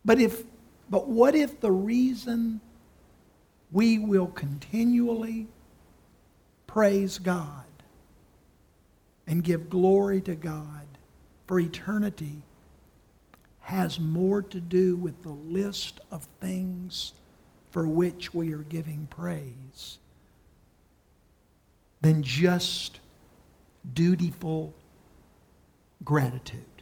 [0.06, 0.44] But if
[0.88, 2.60] but what if the reason
[3.72, 5.48] we will continually
[6.68, 7.64] praise God
[9.26, 10.86] and give glory to God
[11.48, 12.42] for eternity
[13.62, 17.12] has more to do with the list of things
[17.72, 19.98] for which we are giving praise
[22.00, 23.00] than just
[23.92, 24.72] dutiful
[26.04, 26.75] gratitude.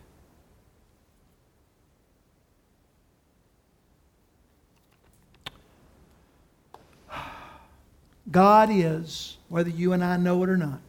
[8.31, 10.81] God is, whether you and I know it or not,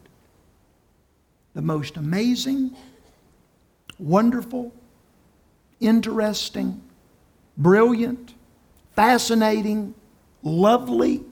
[1.54, 2.74] the most amazing,
[3.98, 4.72] wonderful,
[5.80, 6.82] interesting,
[7.56, 8.34] brilliant,
[8.94, 9.94] fascinating,
[10.42, 11.22] lovely,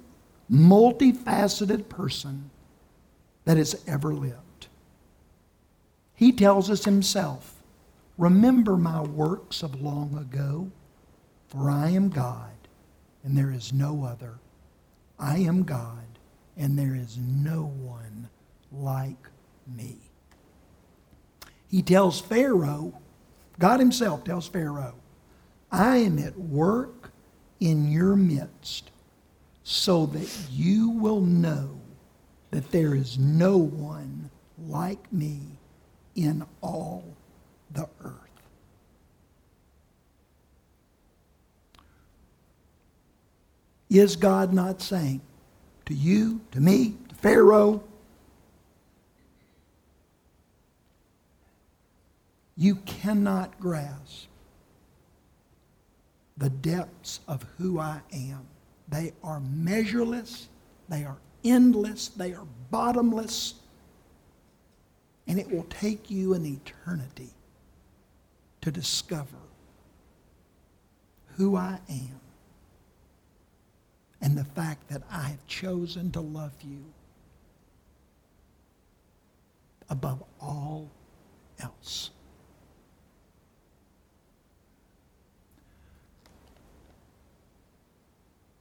[0.51, 2.51] multifaceted person
[3.45, 4.69] that has ever lived.
[6.15, 7.51] He tells us himself,
[8.17, 10.71] Remember my works of long ago,
[11.49, 12.53] for I am God,
[13.25, 14.39] and there is no other.
[15.19, 16.19] I am God,
[16.57, 18.29] and there is no one
[18.73, 19.29] like
[19.67, 19.97] me.
[21.69, 23.01] He tells Pharaoh,
[23.59, 24.95] God Himself tells Pharaoh,
[25.71, 27.13] I am at work
[27.61, 28.91] in your midst
[29.63, 31.81] so that you will know
[32.51, 34.31] that there is no one
[34.69, 35.41] like me
[36.15, 37.05] in all
[37.73, 38.24] the earth.
[43.91, 45.21] Is God not saying
[45.87, 47.83] to you, to me, to Pharaoh,
[52.57, 54.27] you cannot grasp
[56.37, 58.47] the depths of who I am.
[58.89, 60.49] They are measureless,
[60.89, 63.55] they are endless, they are bottomless,
[65.27, 67.31] and it will take you an eternity
[68.61, 69.37] to discover
[71.37, 72.21] who I am
[74.25, 76.83] and the fact that I have chosen to love you
[79.91, 80.91] above all
[81.61, 82.09] else.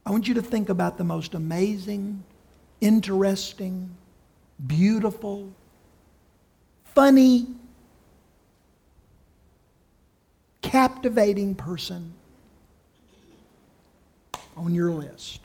[0.04, 2.22] I want you to think about the most amazing,
[2.82, 3.88] interesting,
[4.66, 5.50] beautiful,
[6.92, 7.46] funny,
[10.60, 12.12] captivating person
[14.58, 15.40] on your list.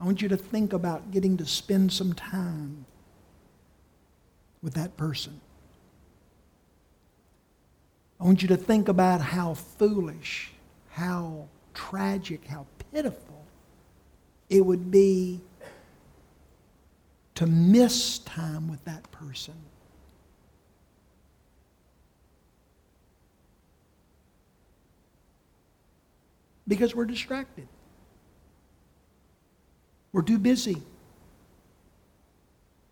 [0.00, 2.86] I want you to think about getting to spend some time
[4.62, 5.40] with that person.
[8.18, 10.52] I want you to think about how foolish,
[10.90, 13.44] how tragic, how pitiful
[14.48, 15.40] it would be
[17.34, 19.54] to miss time with that person.
[26.66, 27.66] Because we're distracted.
[30.12, 30.82] We're too busy.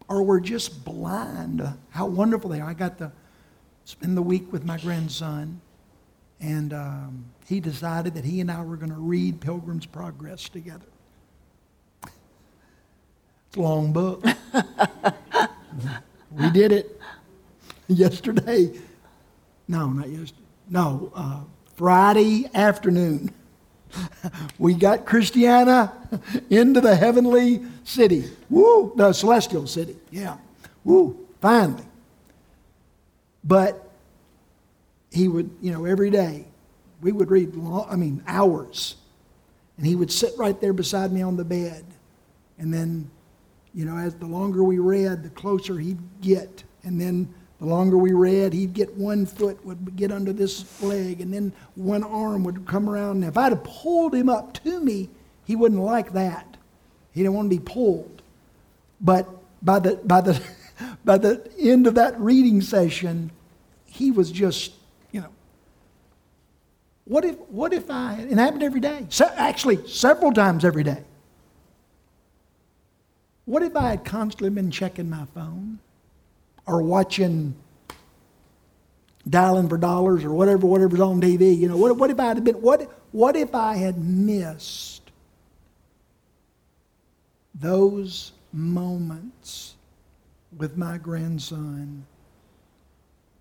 [0.09, 2.71] Or we're just blind how wonderful they are.
[2.71, 3.13] I got to
[3.85, 5.61] spend the week with my grandson,
[6.41, 10.87] and um, he decided that he and I were going to read Pilgrim's Progress together.
[12.03, 14.25] It's a long book.
[16.33, 17.01] we did it
[17.87, 18.79] yesterday.
[19.67, 20.43] No, not yesterday.
[20.71, 21.41] No, uh,
[21.77, 23.31] Friday afternoon.
[24.59, 25.93] we got Christiana
[26.51, 28.25] into the heavenly city.
[28.51, 29.97] Woo, the celestial city.
[30.11, 30.37] Yeah.
[30.85, 31.85] Woo, finally.
[33.45, 33.89] But
[35.11, 36.45] he would, you know, every day
[37.01, 38.97] we would read, long, I mean, hours.
[39.77, 41.85] And he would sit right there beside me on the bed.
[42.59, 43.11] And then,
[43.75, 46.65] you know, as the longer we read, the closer he'd get.
[46.83, 51.21] And then the longer we read, he'd get one foot would get under this leg,
[51.21, 53.17] and then one arm would come around.
[53.17, 55.09] And if I'd have pulled him up to me,
[55.45, 56.57] he wouldn't like that.
[57.13, 58.23] He didn't want to be pulled.
[59.01, 59.29] But
[59.63, 60.41] by the by the
[61.05, 63.33] by the end of that reading session,
[63.87, 64.73] he was just,
[65.11, 65.31] you know.
[67.07, 69.07] What if what if I it happened every day?
[69.35, 71.03] Actually, several times every day.
[73.47, 75.81] What if I had constantly been checking my phone?
[76.69, 77.55] Or watching
[79.29, 81.57] dialing for dollars or whatever, whatever's on TV.
[81.57, 85.11] You know, what, what if I had been, what, what if I had missed
[87.55, 89.75] those moments
[90.57, 92.07] with my grandson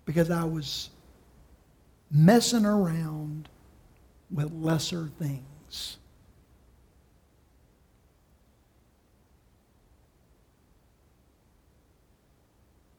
[0.04, 0.90] because I was
[2.10, 3.48] messing around
[4.30, 5.97] with lesser things.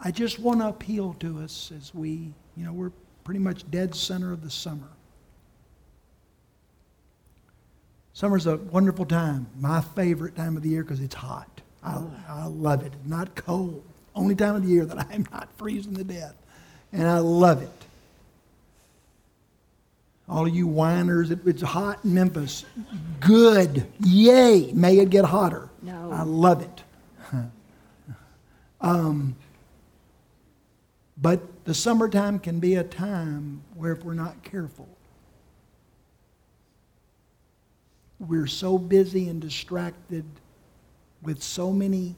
[0.02, 2.92] I just want to appeal to us as we, you know, we're
[3.24, 4.88] pretty much dead center of the summer.
[8.14, 11.62] Summer's a wonderful time, my favorite time of the year because it's hot.
[11.84, 12.94] I, I love it.
[13.06, 13.84] Not cold.
[14.16, 16.36] Only time of the year that I'm not freezing to death.
[16.92, 17.70] And I love it.
[20.28, 22.66] All you whiners, it, it's hot in Memphis.
[23.20, 23.86] Good.
[24.04, 24.72] Yay.
[24.74, 25.70] May it get hotter.
[25.82, 26.12] No.
[26.12, 26.84] I love it.
[28.82, 29.36] um,
[31.22, 34.88] but the summertime can be a time where, if we're not careful,
[38.20, 40.26] we're so busy and distracted
[41.22, 42.16] with so many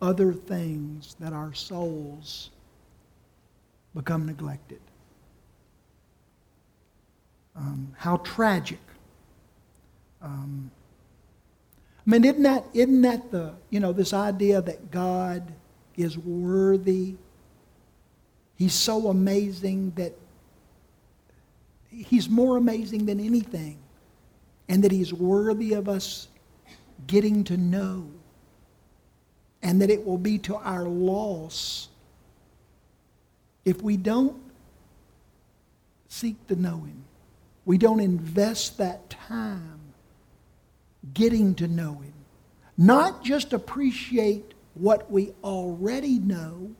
[0.00, 2.50] other things that our souls
[3.94, 4.80] become neglected.
[7.56, 8.78] Um, how tragic.
[10.22, 10.70] Um,
[12.06, 15.52] I mean, isn't that, isn't that the, you know, this idea that God
[15.96, 17.16] is worthy
[18.58, 20.18] He's so amazing that
[21.88, 23.78] he's more amazing than anything,
[24.68, 26.26] and that he's worthy of us
[27.06, 28.10] getting to know,
[29.62, 31.88] and that it will be to our loss
[33.64, 34.36] if we don't
[36.08, 37.04] seek to know him.
[37.64, 39.78] We don't invest that time
[41.14, 42.14] getting to know him.
[42.76, 46.74] Not just appreciate what we already know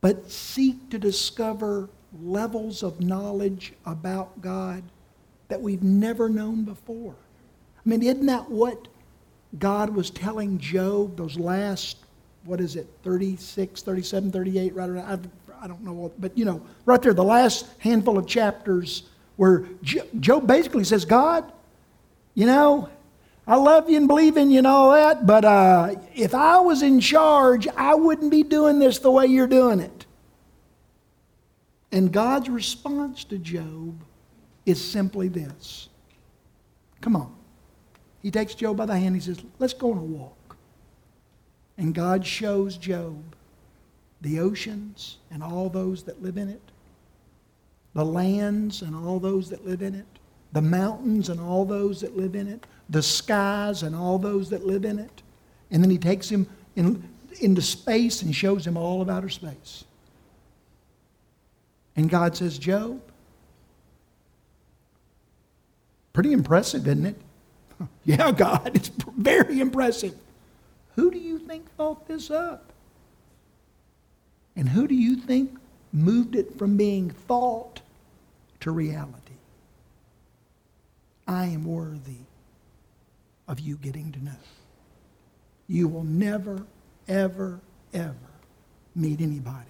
[0.00, 1.88] but seek to discover
[2.22, 4.82] levels of knowledge about God
[5.48, 7.14] that we've never known before.
[7.84, 8.88] I mean, isn't that what
[9.58, 11.96] God was telling Job those last,
[12.44, 16.62] what is it, 36, 37, 38, right around, I, I don't know, but you know,
[16.84, 19.04] right there, the last handful of chapters
[19.36, 21.50] where Job basically says, God,
[22.34, 22.88] you know,
[23.48, 26.82] I love you and believe in you and all that, but uh, if I was
[26.82, 30.04] in charge, I wouldn't be doing this the way you're doing it.
[31.90, 34.04] And God's response to Job
[34.66, 35.88] is simply this
[37.00, 37.34] Come on.
[38.20, 39.14] He takes Job by the hand.
[39.14, 40.56] He says, Let's go on a walk.
[41.78, 43.34] And God shows Job
[44.20, 46.60] the oceans and all those that live in it,
[47.94, 50.06] the lands and all those that live in it,
[50.52, 54.64] the mountains and all those that live in it, the skies and all those that
[54.64, 55.22] live in it.
[55.70, 57.06] And then he takes him in,
[57.40, 59.84] into space and shows him all of outer space.
[61.96, 63.00] And God says, Job,
[66.12, 67.20] pretty impressive, isn't it?
[68.04, 70.14] yeah, God, it's very impressive.
[70.96, 72.72] Who do you think thought this up?
[74.56, 75.56] And who do you think
[75.92, 77.80] moved it from being thought
[78.60, 79.34] to reality?
[81.26, 82.27] I am worthy
[83.48, 84.30] of you getting to know.
[85.66, 86.64] You will never,
[87.08, 87.60] ever,
[87.92, 88.14] ever
[88.94, 89.66] meet anybody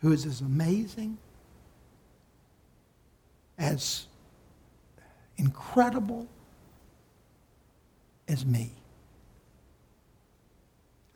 [0.00, 1.18] who is as amazing,
[3.58, 4.06] as
[5.36, 6.28] incredible
[8.28, 8.72] as me.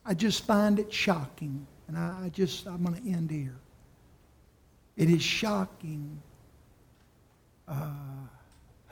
[0.04, 3.56] I just find it shocking, and I, just, I'm going to end here.
[4.96, 6.20] It is shocking.
[7.68, 7.90] Uh,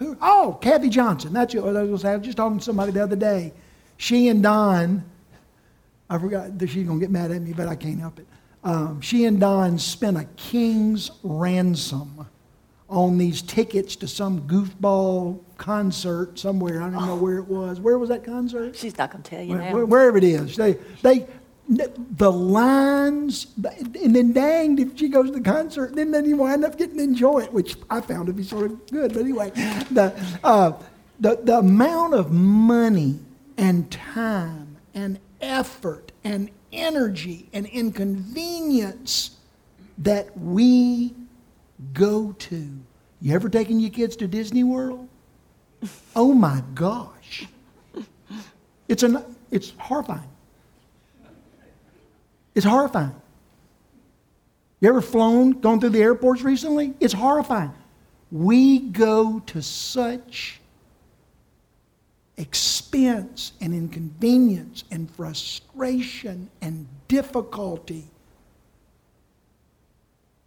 [0.00, 0.16] who?
[0.20, 1.32] Oh, Kathy Johnson.
[1.32, 3.52] That's what I was, just talking to somebody the other day.
[3.98, 5.04] She and Don,
[6.08, 8.26] I forgot that she's going to get mad at me, but I can't help it.
[8.64, 12.26] Um, she and Don spent a king's ransom
[12.88, 16.82] on these tickets to some goofball concert somewhere.
[16.82, 17.78] I don't know where it was.
[17.78, 18.76] Where was that concert?
[18.76, 19.84] She's not going to tell you where, now.
[19.84, 20.56] Wherever it is.
[20.56, 21.26] They, they,
[21.70, 26.64] the lines, and then danged if she goes to the concert, then then you wind
[26.64, 29.12] up getting to enjoy it, which I found to be sort of good.
[29.12, 29.50] But anyway,
[29.90, 30.12] the,
[30.42, 30.72] uh,
[31.20, 33.20] the, the amount of money
[33.56, 39.36] and time and effort and energy and inconvenience
[39.98, 41.14] that we
[41.92, 42.80] go to.
[43.20, 45.08] You ever taken your kids to Disney World?
[46.16, 47.46] Oh my gosh.
[48.88, 50.28] It's, an, it's horrifying.
[52.54, 53.14] It's horrifying.
[54.80, 56.94] You ever flown, gone through the airports recently?
[57.00, 57.72] It's horrifying.
[58.32, 60.60] We go to such
[62.36, 68.06] expense and inconvenience and frustration and difficulty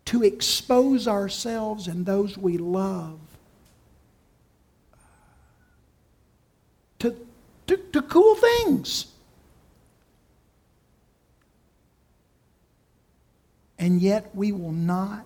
[0.05, 3.19] to expose ourselves and those we love
[6.99, 7.15] to,
[7.67, 9.12] to, to cool things.
[13.79, 15.25] And yet we will not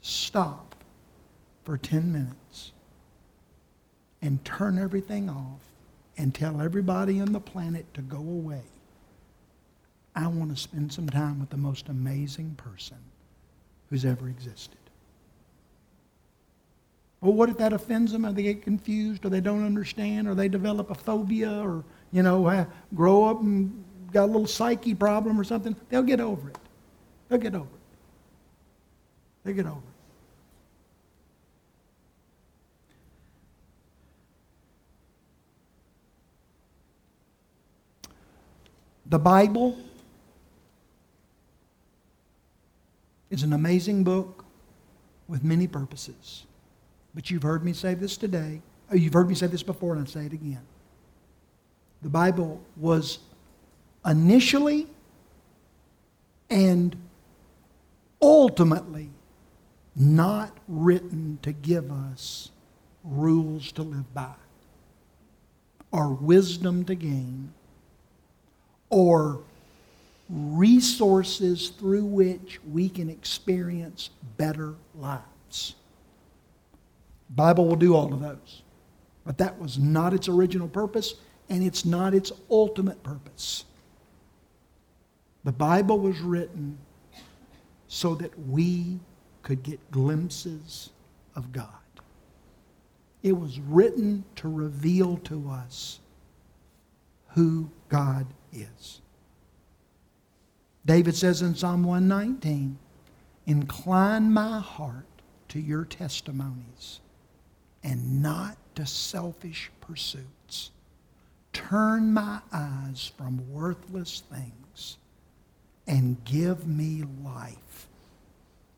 [0.00, 0.74] stop
[1.64, 2.72] for 10 minutes
[4.20, 5.60] and turn everything off
[6.16, 8.62] and tell everybody on the planet to go away.
[10.14, 12.98] I want to spend some time with the most amazing person
[13.88, 14.76] who's ever existed.
[17.20, 20.34] Well, what if that offends them or they get confused or they don't understand or
[20.34, 24.94] they develop a phobia or, you know, uh, grow up and got a little psyche
[24.94, 25.76] problem or something?
[25.88, 26.58] They'll get over it.
[27.32, 27.70] They'll get over it.
[29.42, 29.82] They'll get over it.
[39.06, 39.78] The Bible
[43.30, 44.44] is an amazing book
[45.26, 46.44] with many purposes.
[47.14, 48.60] But you've heard me say this today.
[48.90, 50.60] Oh, you've heard me say this before, and I'll say it again.
[52.02, 53.20] The Bible was
[54.04, 54.86] initially
[56.50, 56.94] and
[58.22, 59.10] ultimately
[59.94, 62.50] not written to give us
[63.04, 64.34] rules to live by,
[65.90, 67.52] or wisdom to gain,
[68.88, 69.40] or
[70.30, 75.74] resources through which we can experience better lives.
[77.28, 78.62] Bible will do all of those.
[79.24, 81.14] But that was not its original purpose,
[81.48, 83.64] and it's not its ultimate purpose.
[85.44, 86.78] The Bible was written
[87.92, 88.98] so that we
[89.42, 90.88] could get glimpses
[91.36, 91.66] of God.
[93.22, 96.00] It was written to reveal to us
[97.34, 99.02] who God is.
[100.86, 102.78] David says in Psalm 119,
[103.44, 105.04] Incline my heart
[105.50, 107.00] to your testimonies
[107.84, 110.70] and not to selfish pursuits.
[111.52, 114.96] Turn my eyes from worthless things
[115.86, 117.88] and give me life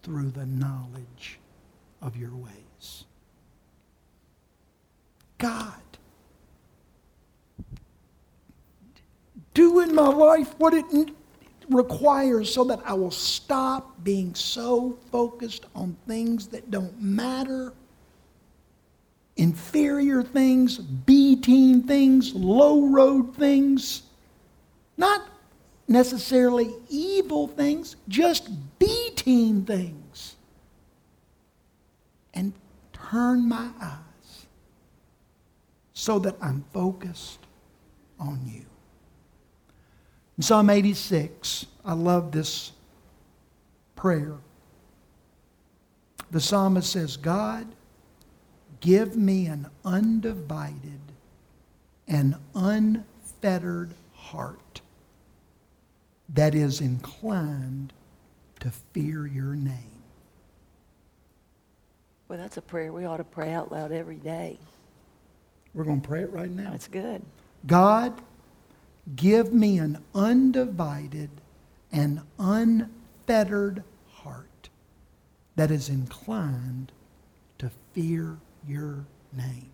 [0.02, 1.38] through the knowledge
[2.02, 3.04] of your ways.
[5.38, 5.74] God,
[9.52, 10.84] do in my life what it
[11.68, 17.72] requires so that I will stop being so focused on things that don't matter,
[19.36, 24.02] inferior things, B team things, low road things,
[24.96, 25.22] not
[25.86, 30.36] necessarily evil things, just B team things.
[32.32, 32.52] And
[32.92, 34.46] turn my eyes
[35.92, 37.38] so that I'm focused
[38.18, 38.64] on you.
[40.36, 42.72] In Psalm 86, I love this
[43.94, 44.34] prayer.
[46.32, 47.66] The psalmist says, God,
[48.80, 51.00] give me an undivided
[52.08, 54.80] and unfettered heart
[56.30, 57.92] that is inclined
[58.60, 60.02] to fear your name.
[62.28, 64.58] Well, that's a prayer we ought to pray out loud every day.
[65.74, 66.70] We're going to pray it right now.
[66.70, 67.22] That's good.
[67.66, 68.20] God,
[69.16, 71.30] give me an undivided
[71.92, 74.68] and unfettered heart
[75.56, 76.92] that is inclined
[77.58, 79.70] to fear your name.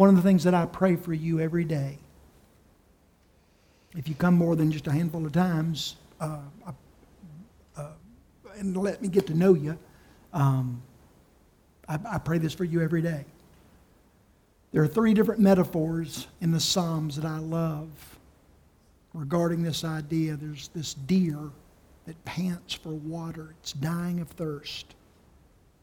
[0.00, 1.98] One of the things that I pray for you every day,
[3.94, 6.38] if you come more than just a handful of times uh,
[7.76, 7.82] uh,
[8.56, 9.78] and let me get to know you,
[10.32, 10.80] um,
[11.86, 13.26] I, I pray this for you every day.
[14.72, 17.90] There are three different metaphors in the Psalms that I love
[19.12, 20.34] regarding this idea.
[20.36, 21.50] There's this deer
[22.06, 24.94] that pants for water, it's dying of thirst,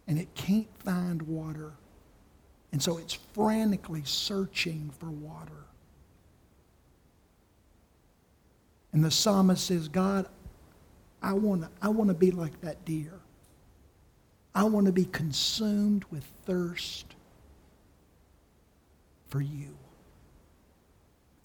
[0.08, 1.74] and it can't find water.
[2.72, 5.66] And so it's frantically searching for water.
[8.94, 10.28] And the psalmist says, God,
[11.22, 13.20] I want to I wanna be like that deer.
[14.58, 17.14] I want to be consumed with thirst
[19.28, 19.78] for you.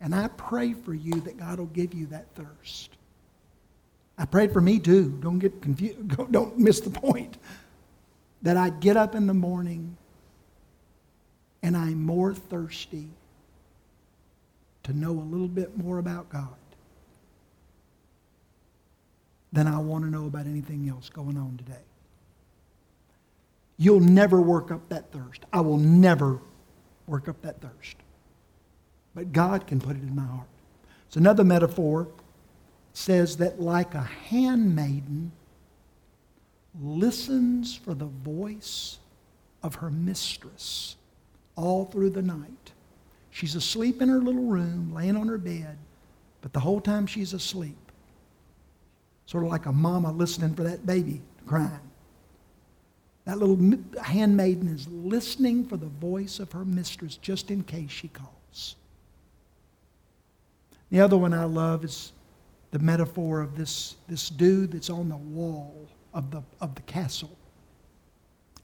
[0.01, 2.97] And I pray for you that God will give you that thirst.
[4.17, 5.19] I prayed for me too.
[5.21, 5.99] Don't get confused.
[6.33, 7.37] Don't miss the point.
[8.41, 9.97] That I get up in the morning
[11.63, 13.09] and I'm more thirsty
[14.83, 16.49] to know a little bit more about God
[19.53, 21.85] than I want to know about anything else going on today.
[23.77, 25.45] You'll never work up that thirst.
[25.53, 26.41] I will never
[27.07, 27.97] work up that thirst.
[29.15, 30.47] But God can put it in my heart.
[31.07, 32.09] It's another metaphor.
[32.95, 35.33] Says that like a handmaiden
[36.81, 38.99] listens for the voice
[39.63, 40.97] of her mistress
[41.57, 42.73] all through the night.
[43.31, 45.79] She's asleep in her little room, laying on her bed,
[46.41, 47.79] but the whole time she's asleep,
[49.27, 51.81] sort of like a mama listening for that baby crying.
[53.25, 53.57] That little
[54.03, 58.77] handmaiden is listening for the voice of her mistress just in case she calls.
[60.91, 62.13] The other one I love is
[62.73, 67.37] the metaphor of this, this dude that's on the wall of the, of the castle.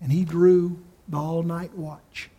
[0.01, 0.79] And he drew
[1.09, 2.31] the all night watch.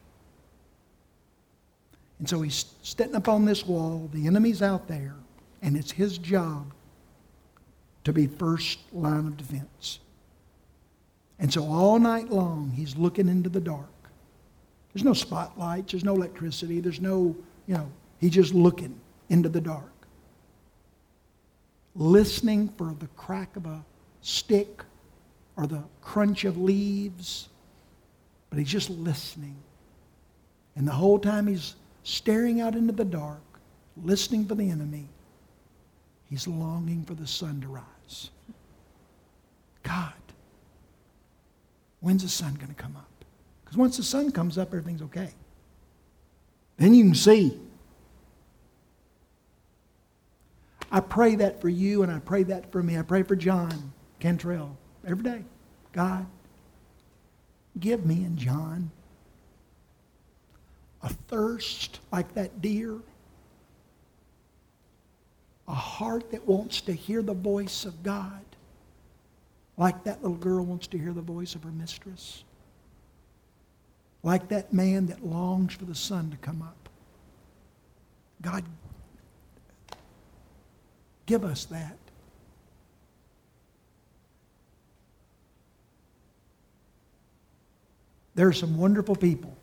[2.20, 5.16] And so he's sitting up on this wall, the enemy's out there,
[5.62, 6.74] and it's his job
[8.04, 10.00] to be first line of defense.
[11.40, 13.88] And so all night long, he's looking into the dark.
[14.94, 17.36] There's no spotlights, there's no electricity, there's no,
[17.68, 17.90] you know,
[18.20, 19.00] he's just looking
[19.30, 19.94] into the dark.
[21.96, 23.84] Listening for the crack of a
[24.22, 24.84] stick
[25.56, 27.48] or the crunch of leaves,
[28.50, 29.56] but he's just listening.
[30.76, 31.76] And the whole time he's
[32.10, 33.42] staring out into the dark,
[34.04, 35.08] listening for the enemy,
[36.26, 38.32] he's longing for the sun to rise.
[39.84, 40.14] God,
[42.00, 43.06] when's the sun going to come up?
[43.64, 45.30] Because once the sun comes up, everything's okay.
[46.78, 47.60] Then you can see.
[50.92, 52.98] I pray that for you, and I pray that for me.
[52.98, 55.44] I pray for John Cantrell every day.
[55.92, 56.26] God,
[57.80, 58.90] give me and John
[61.02, 62.98] a thirst like that deer,
[65.68, 68.44] a heart that wants to hear the voice of God,
[69.78, 72.44] like that little girl wants to hear the voice of her mistress,
[74.24, 76.90] like that man that longs for the sun to come up.
[78.42, 78.64] God,
[81.26, 81.98] give us that.
[88.36, 89.56] There are some wonderful people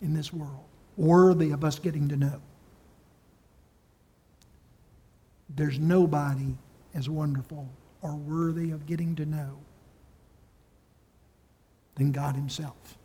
[0.00, 0.65] in this world
[0.96, 2.40] worthy of us getting to know.
[5.54, 6.54] There's nobody
[6.94, 7.68] as wonderful
[8.02, 9.58] or worthy of getting to know
[11.96, 12.98] than God Himself,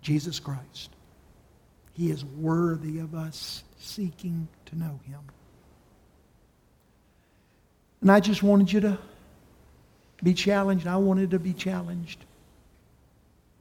[0.00, 0.90] Jesus Christ.
[1.94, 5.20] He is worthy of us seeking to know Him.
[8.00, 8.98] And I just wanted you to
[10.22, 10.86] be challenged.
[10.86, 12.24] I wanted to be challenged.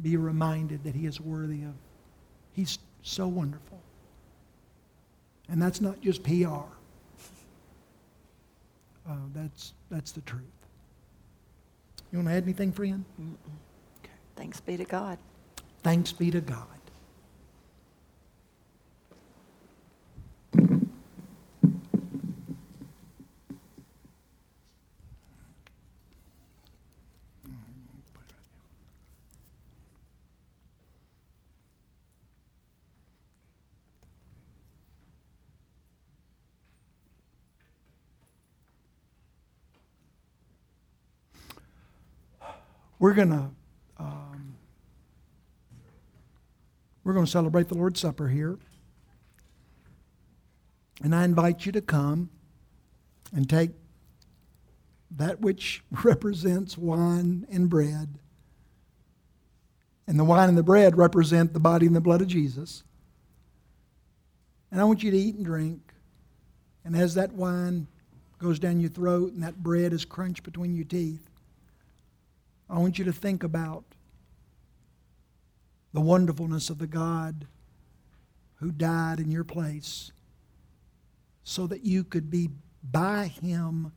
[0.02, 1.74] Be reminded that He is worthy of.
[2.54, 3.80] He's so wonderful.
[5.50, 6.64] And that's not just PR.
[9.10, 10.42] Uh, that's, that's the truth.
[12.12, 13.04] You want to add anything, friend?
[13.20, 14.12] Okay.
[14.36, 15.18] Thanks be to God.
[15.84, 16.68] Thanks be to God.
[43.02, 43.50] We're going to
[43.98, 44.56] um,
[47.04, 48.60] we're going to celebrate the Lord's Supper here.
[51.02, 52.30] And I invite you to come
[53.34, 53.72] and take
[55.18, 58.20] that which represents wine and bread.
[60.06, 62.84] And the wine and the bread represent the body and the blood of Jesus.
[64.70, 65.92] And I want you to eat and drink.
[66.86, 67.88] And as that wine
[68.38, 71.31] goes down your throat and that bread is crunched between your teeth,
[72.72, 73.84] I want you to think about
[75.94, 77.46] the wonderfulness of the God
[78.56, 80.12] who died in your place
[81.44, 82.50] so that you could be
[82.82, 83.92] by him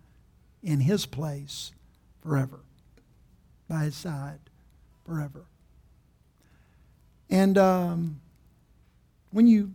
[0.62, 1.72] in his place
[2.20, 2.60] forever,
[3.68, 4.40] by his side
[5.06, 5.44] forever.
[7.30, 8.20] And um,
[9.30, 9.70] when you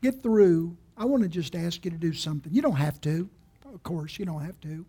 [0.00, 2.54] get through, I want to just ask you to do something.
[2.54, 3.28] You don't have to,
[3.72, 4.84] of course, you don't have to.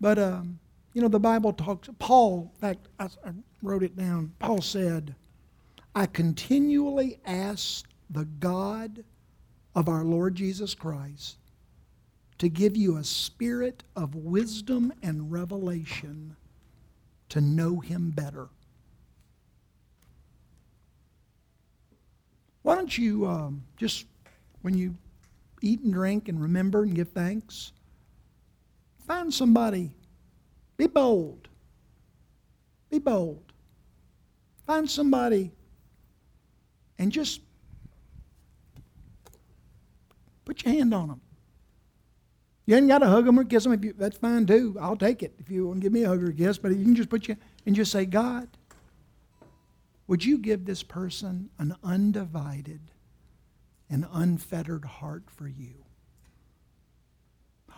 [0.00, 0.58] But um,
[0.92, 3.32] you know, the Bible talks, Paul, in fact, I, I
[3.62, 4.32] wrote it down.
[4.38, 5.14] Paul said,
[5.94, 9.04] I continually ask the God
[9.74, 11.36] of our Lord Jesus Christ
[12.38, 16.36] to give you a spirit of wisdom and revelation
[17.28, 18.48] to know him better.
[22.62, 24.06] Why don't you um, just,
[24.62, 24.96] when you
[25.62, 27.72] eat and drink and remember and give thanks,
[29.06, 29.92] find somebody
[30.80, 31.46] be bold.
[32.90, 33.52] Be bold.
[34.66, 35.52] Find somebody
[36.98, 37.42] and just
[40.46, 41.20] put your hand on them.
[42.64, 43.74] You ain't got to hug them or kiss them.
[43.74, 44.74] If you, that's fine too.
[44.80, 46.56] I'll take it if you want to give me a hug or a kiss.
[46.56, 48.48] But you can just put you and just say, God,
[50.06, 52.80] would you give this person an undivided
[53.90, 55.84] and unfettered heart for you?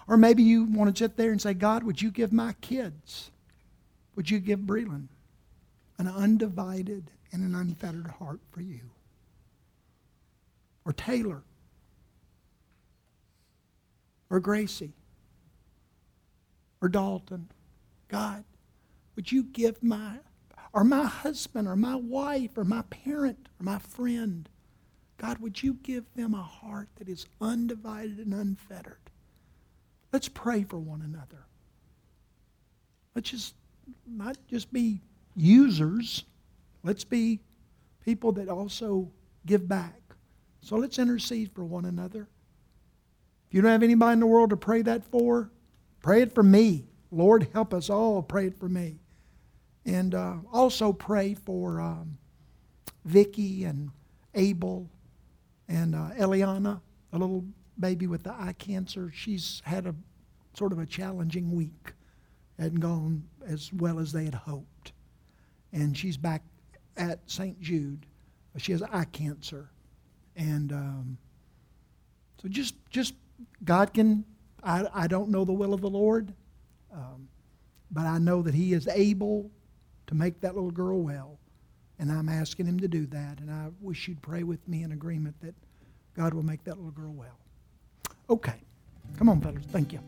[0.08, 3.30] Or maybe you want to sit there and say, God, would you give my kids,
[4.16, 5.08] would you give Breland
[5.98, 8.80] an undivided and an unfettered heart for you?
[10.84, 11.42] Or Taylor?
[14.28, 14.92] Or Gracie?
[16.80, 17.48] Or Dalton?
[18.08, 18.44] God,
[19.14, 20.18] would you give my,
[20.72, 24.48] or my husband, or my wife, or my parent, or my friend,
[25.18, 29.01] God, would you give them a heart that is undivided and unfettered?
[30.12, 31.46] Let's pray for one another.
[33.14, 33.54] Let's just
[34.06, 35.00] not just be
[35.34, 36.24] users.
[36.82, 37.40] Let's be
[38.04, 39.10] people that also
[39.46, 40.00] give back.
[40.60, 42.28] So let's intercede for one another.
[43.48, 45.50] If you don't have anybody in the world to pray that for,
[46.02, 46.84] pray it for me.
[47.10, 48.22] Lord, help us all.
[48.22, 49.00] Pray it for me.
[49.84, 52.18] And uh, also pray for um,
[53.04, 53.90] Vicky and
[54.34, 54.88] Abel
[55.68, 56.80] and uh, Eliana,
[57.12, 57.44] a little
[57.78, 59.10] baby with the eye cancer.
[59.14, 59.94] She's had a
[60.54, 61.92] sort of a challenging week.
[62.58, 64.92] Hadn't gone as well as they had hoped.
[65.72, 66.42] And she's back
[66.96, 67.60] at St.
[67.60, 68.06] Jude.
[68.58, 69.70] She has eye cancer.
[70.36, 71.18] And um,
[72.40, 73.14] so just, just
[73.64, 74.24] God can,
[74.62, 76.32] I, I don't know the will of the Lord,
[76.92, 77.28] um,
[77.90, 79.50] but I know that He is able
[80.06, 81.38] to make that little girl well.
[81.98, 83.40] And I'm asking Him to do that.
[83.40, 85.54] And I wish you'd pray with me in agreement that
[86.14, 87.38] God will make that little girl well.
[88.28, 88.54] Okay.
[89.18, 89.64] Come on, fellas.
[89.70, 90.00] Thank you.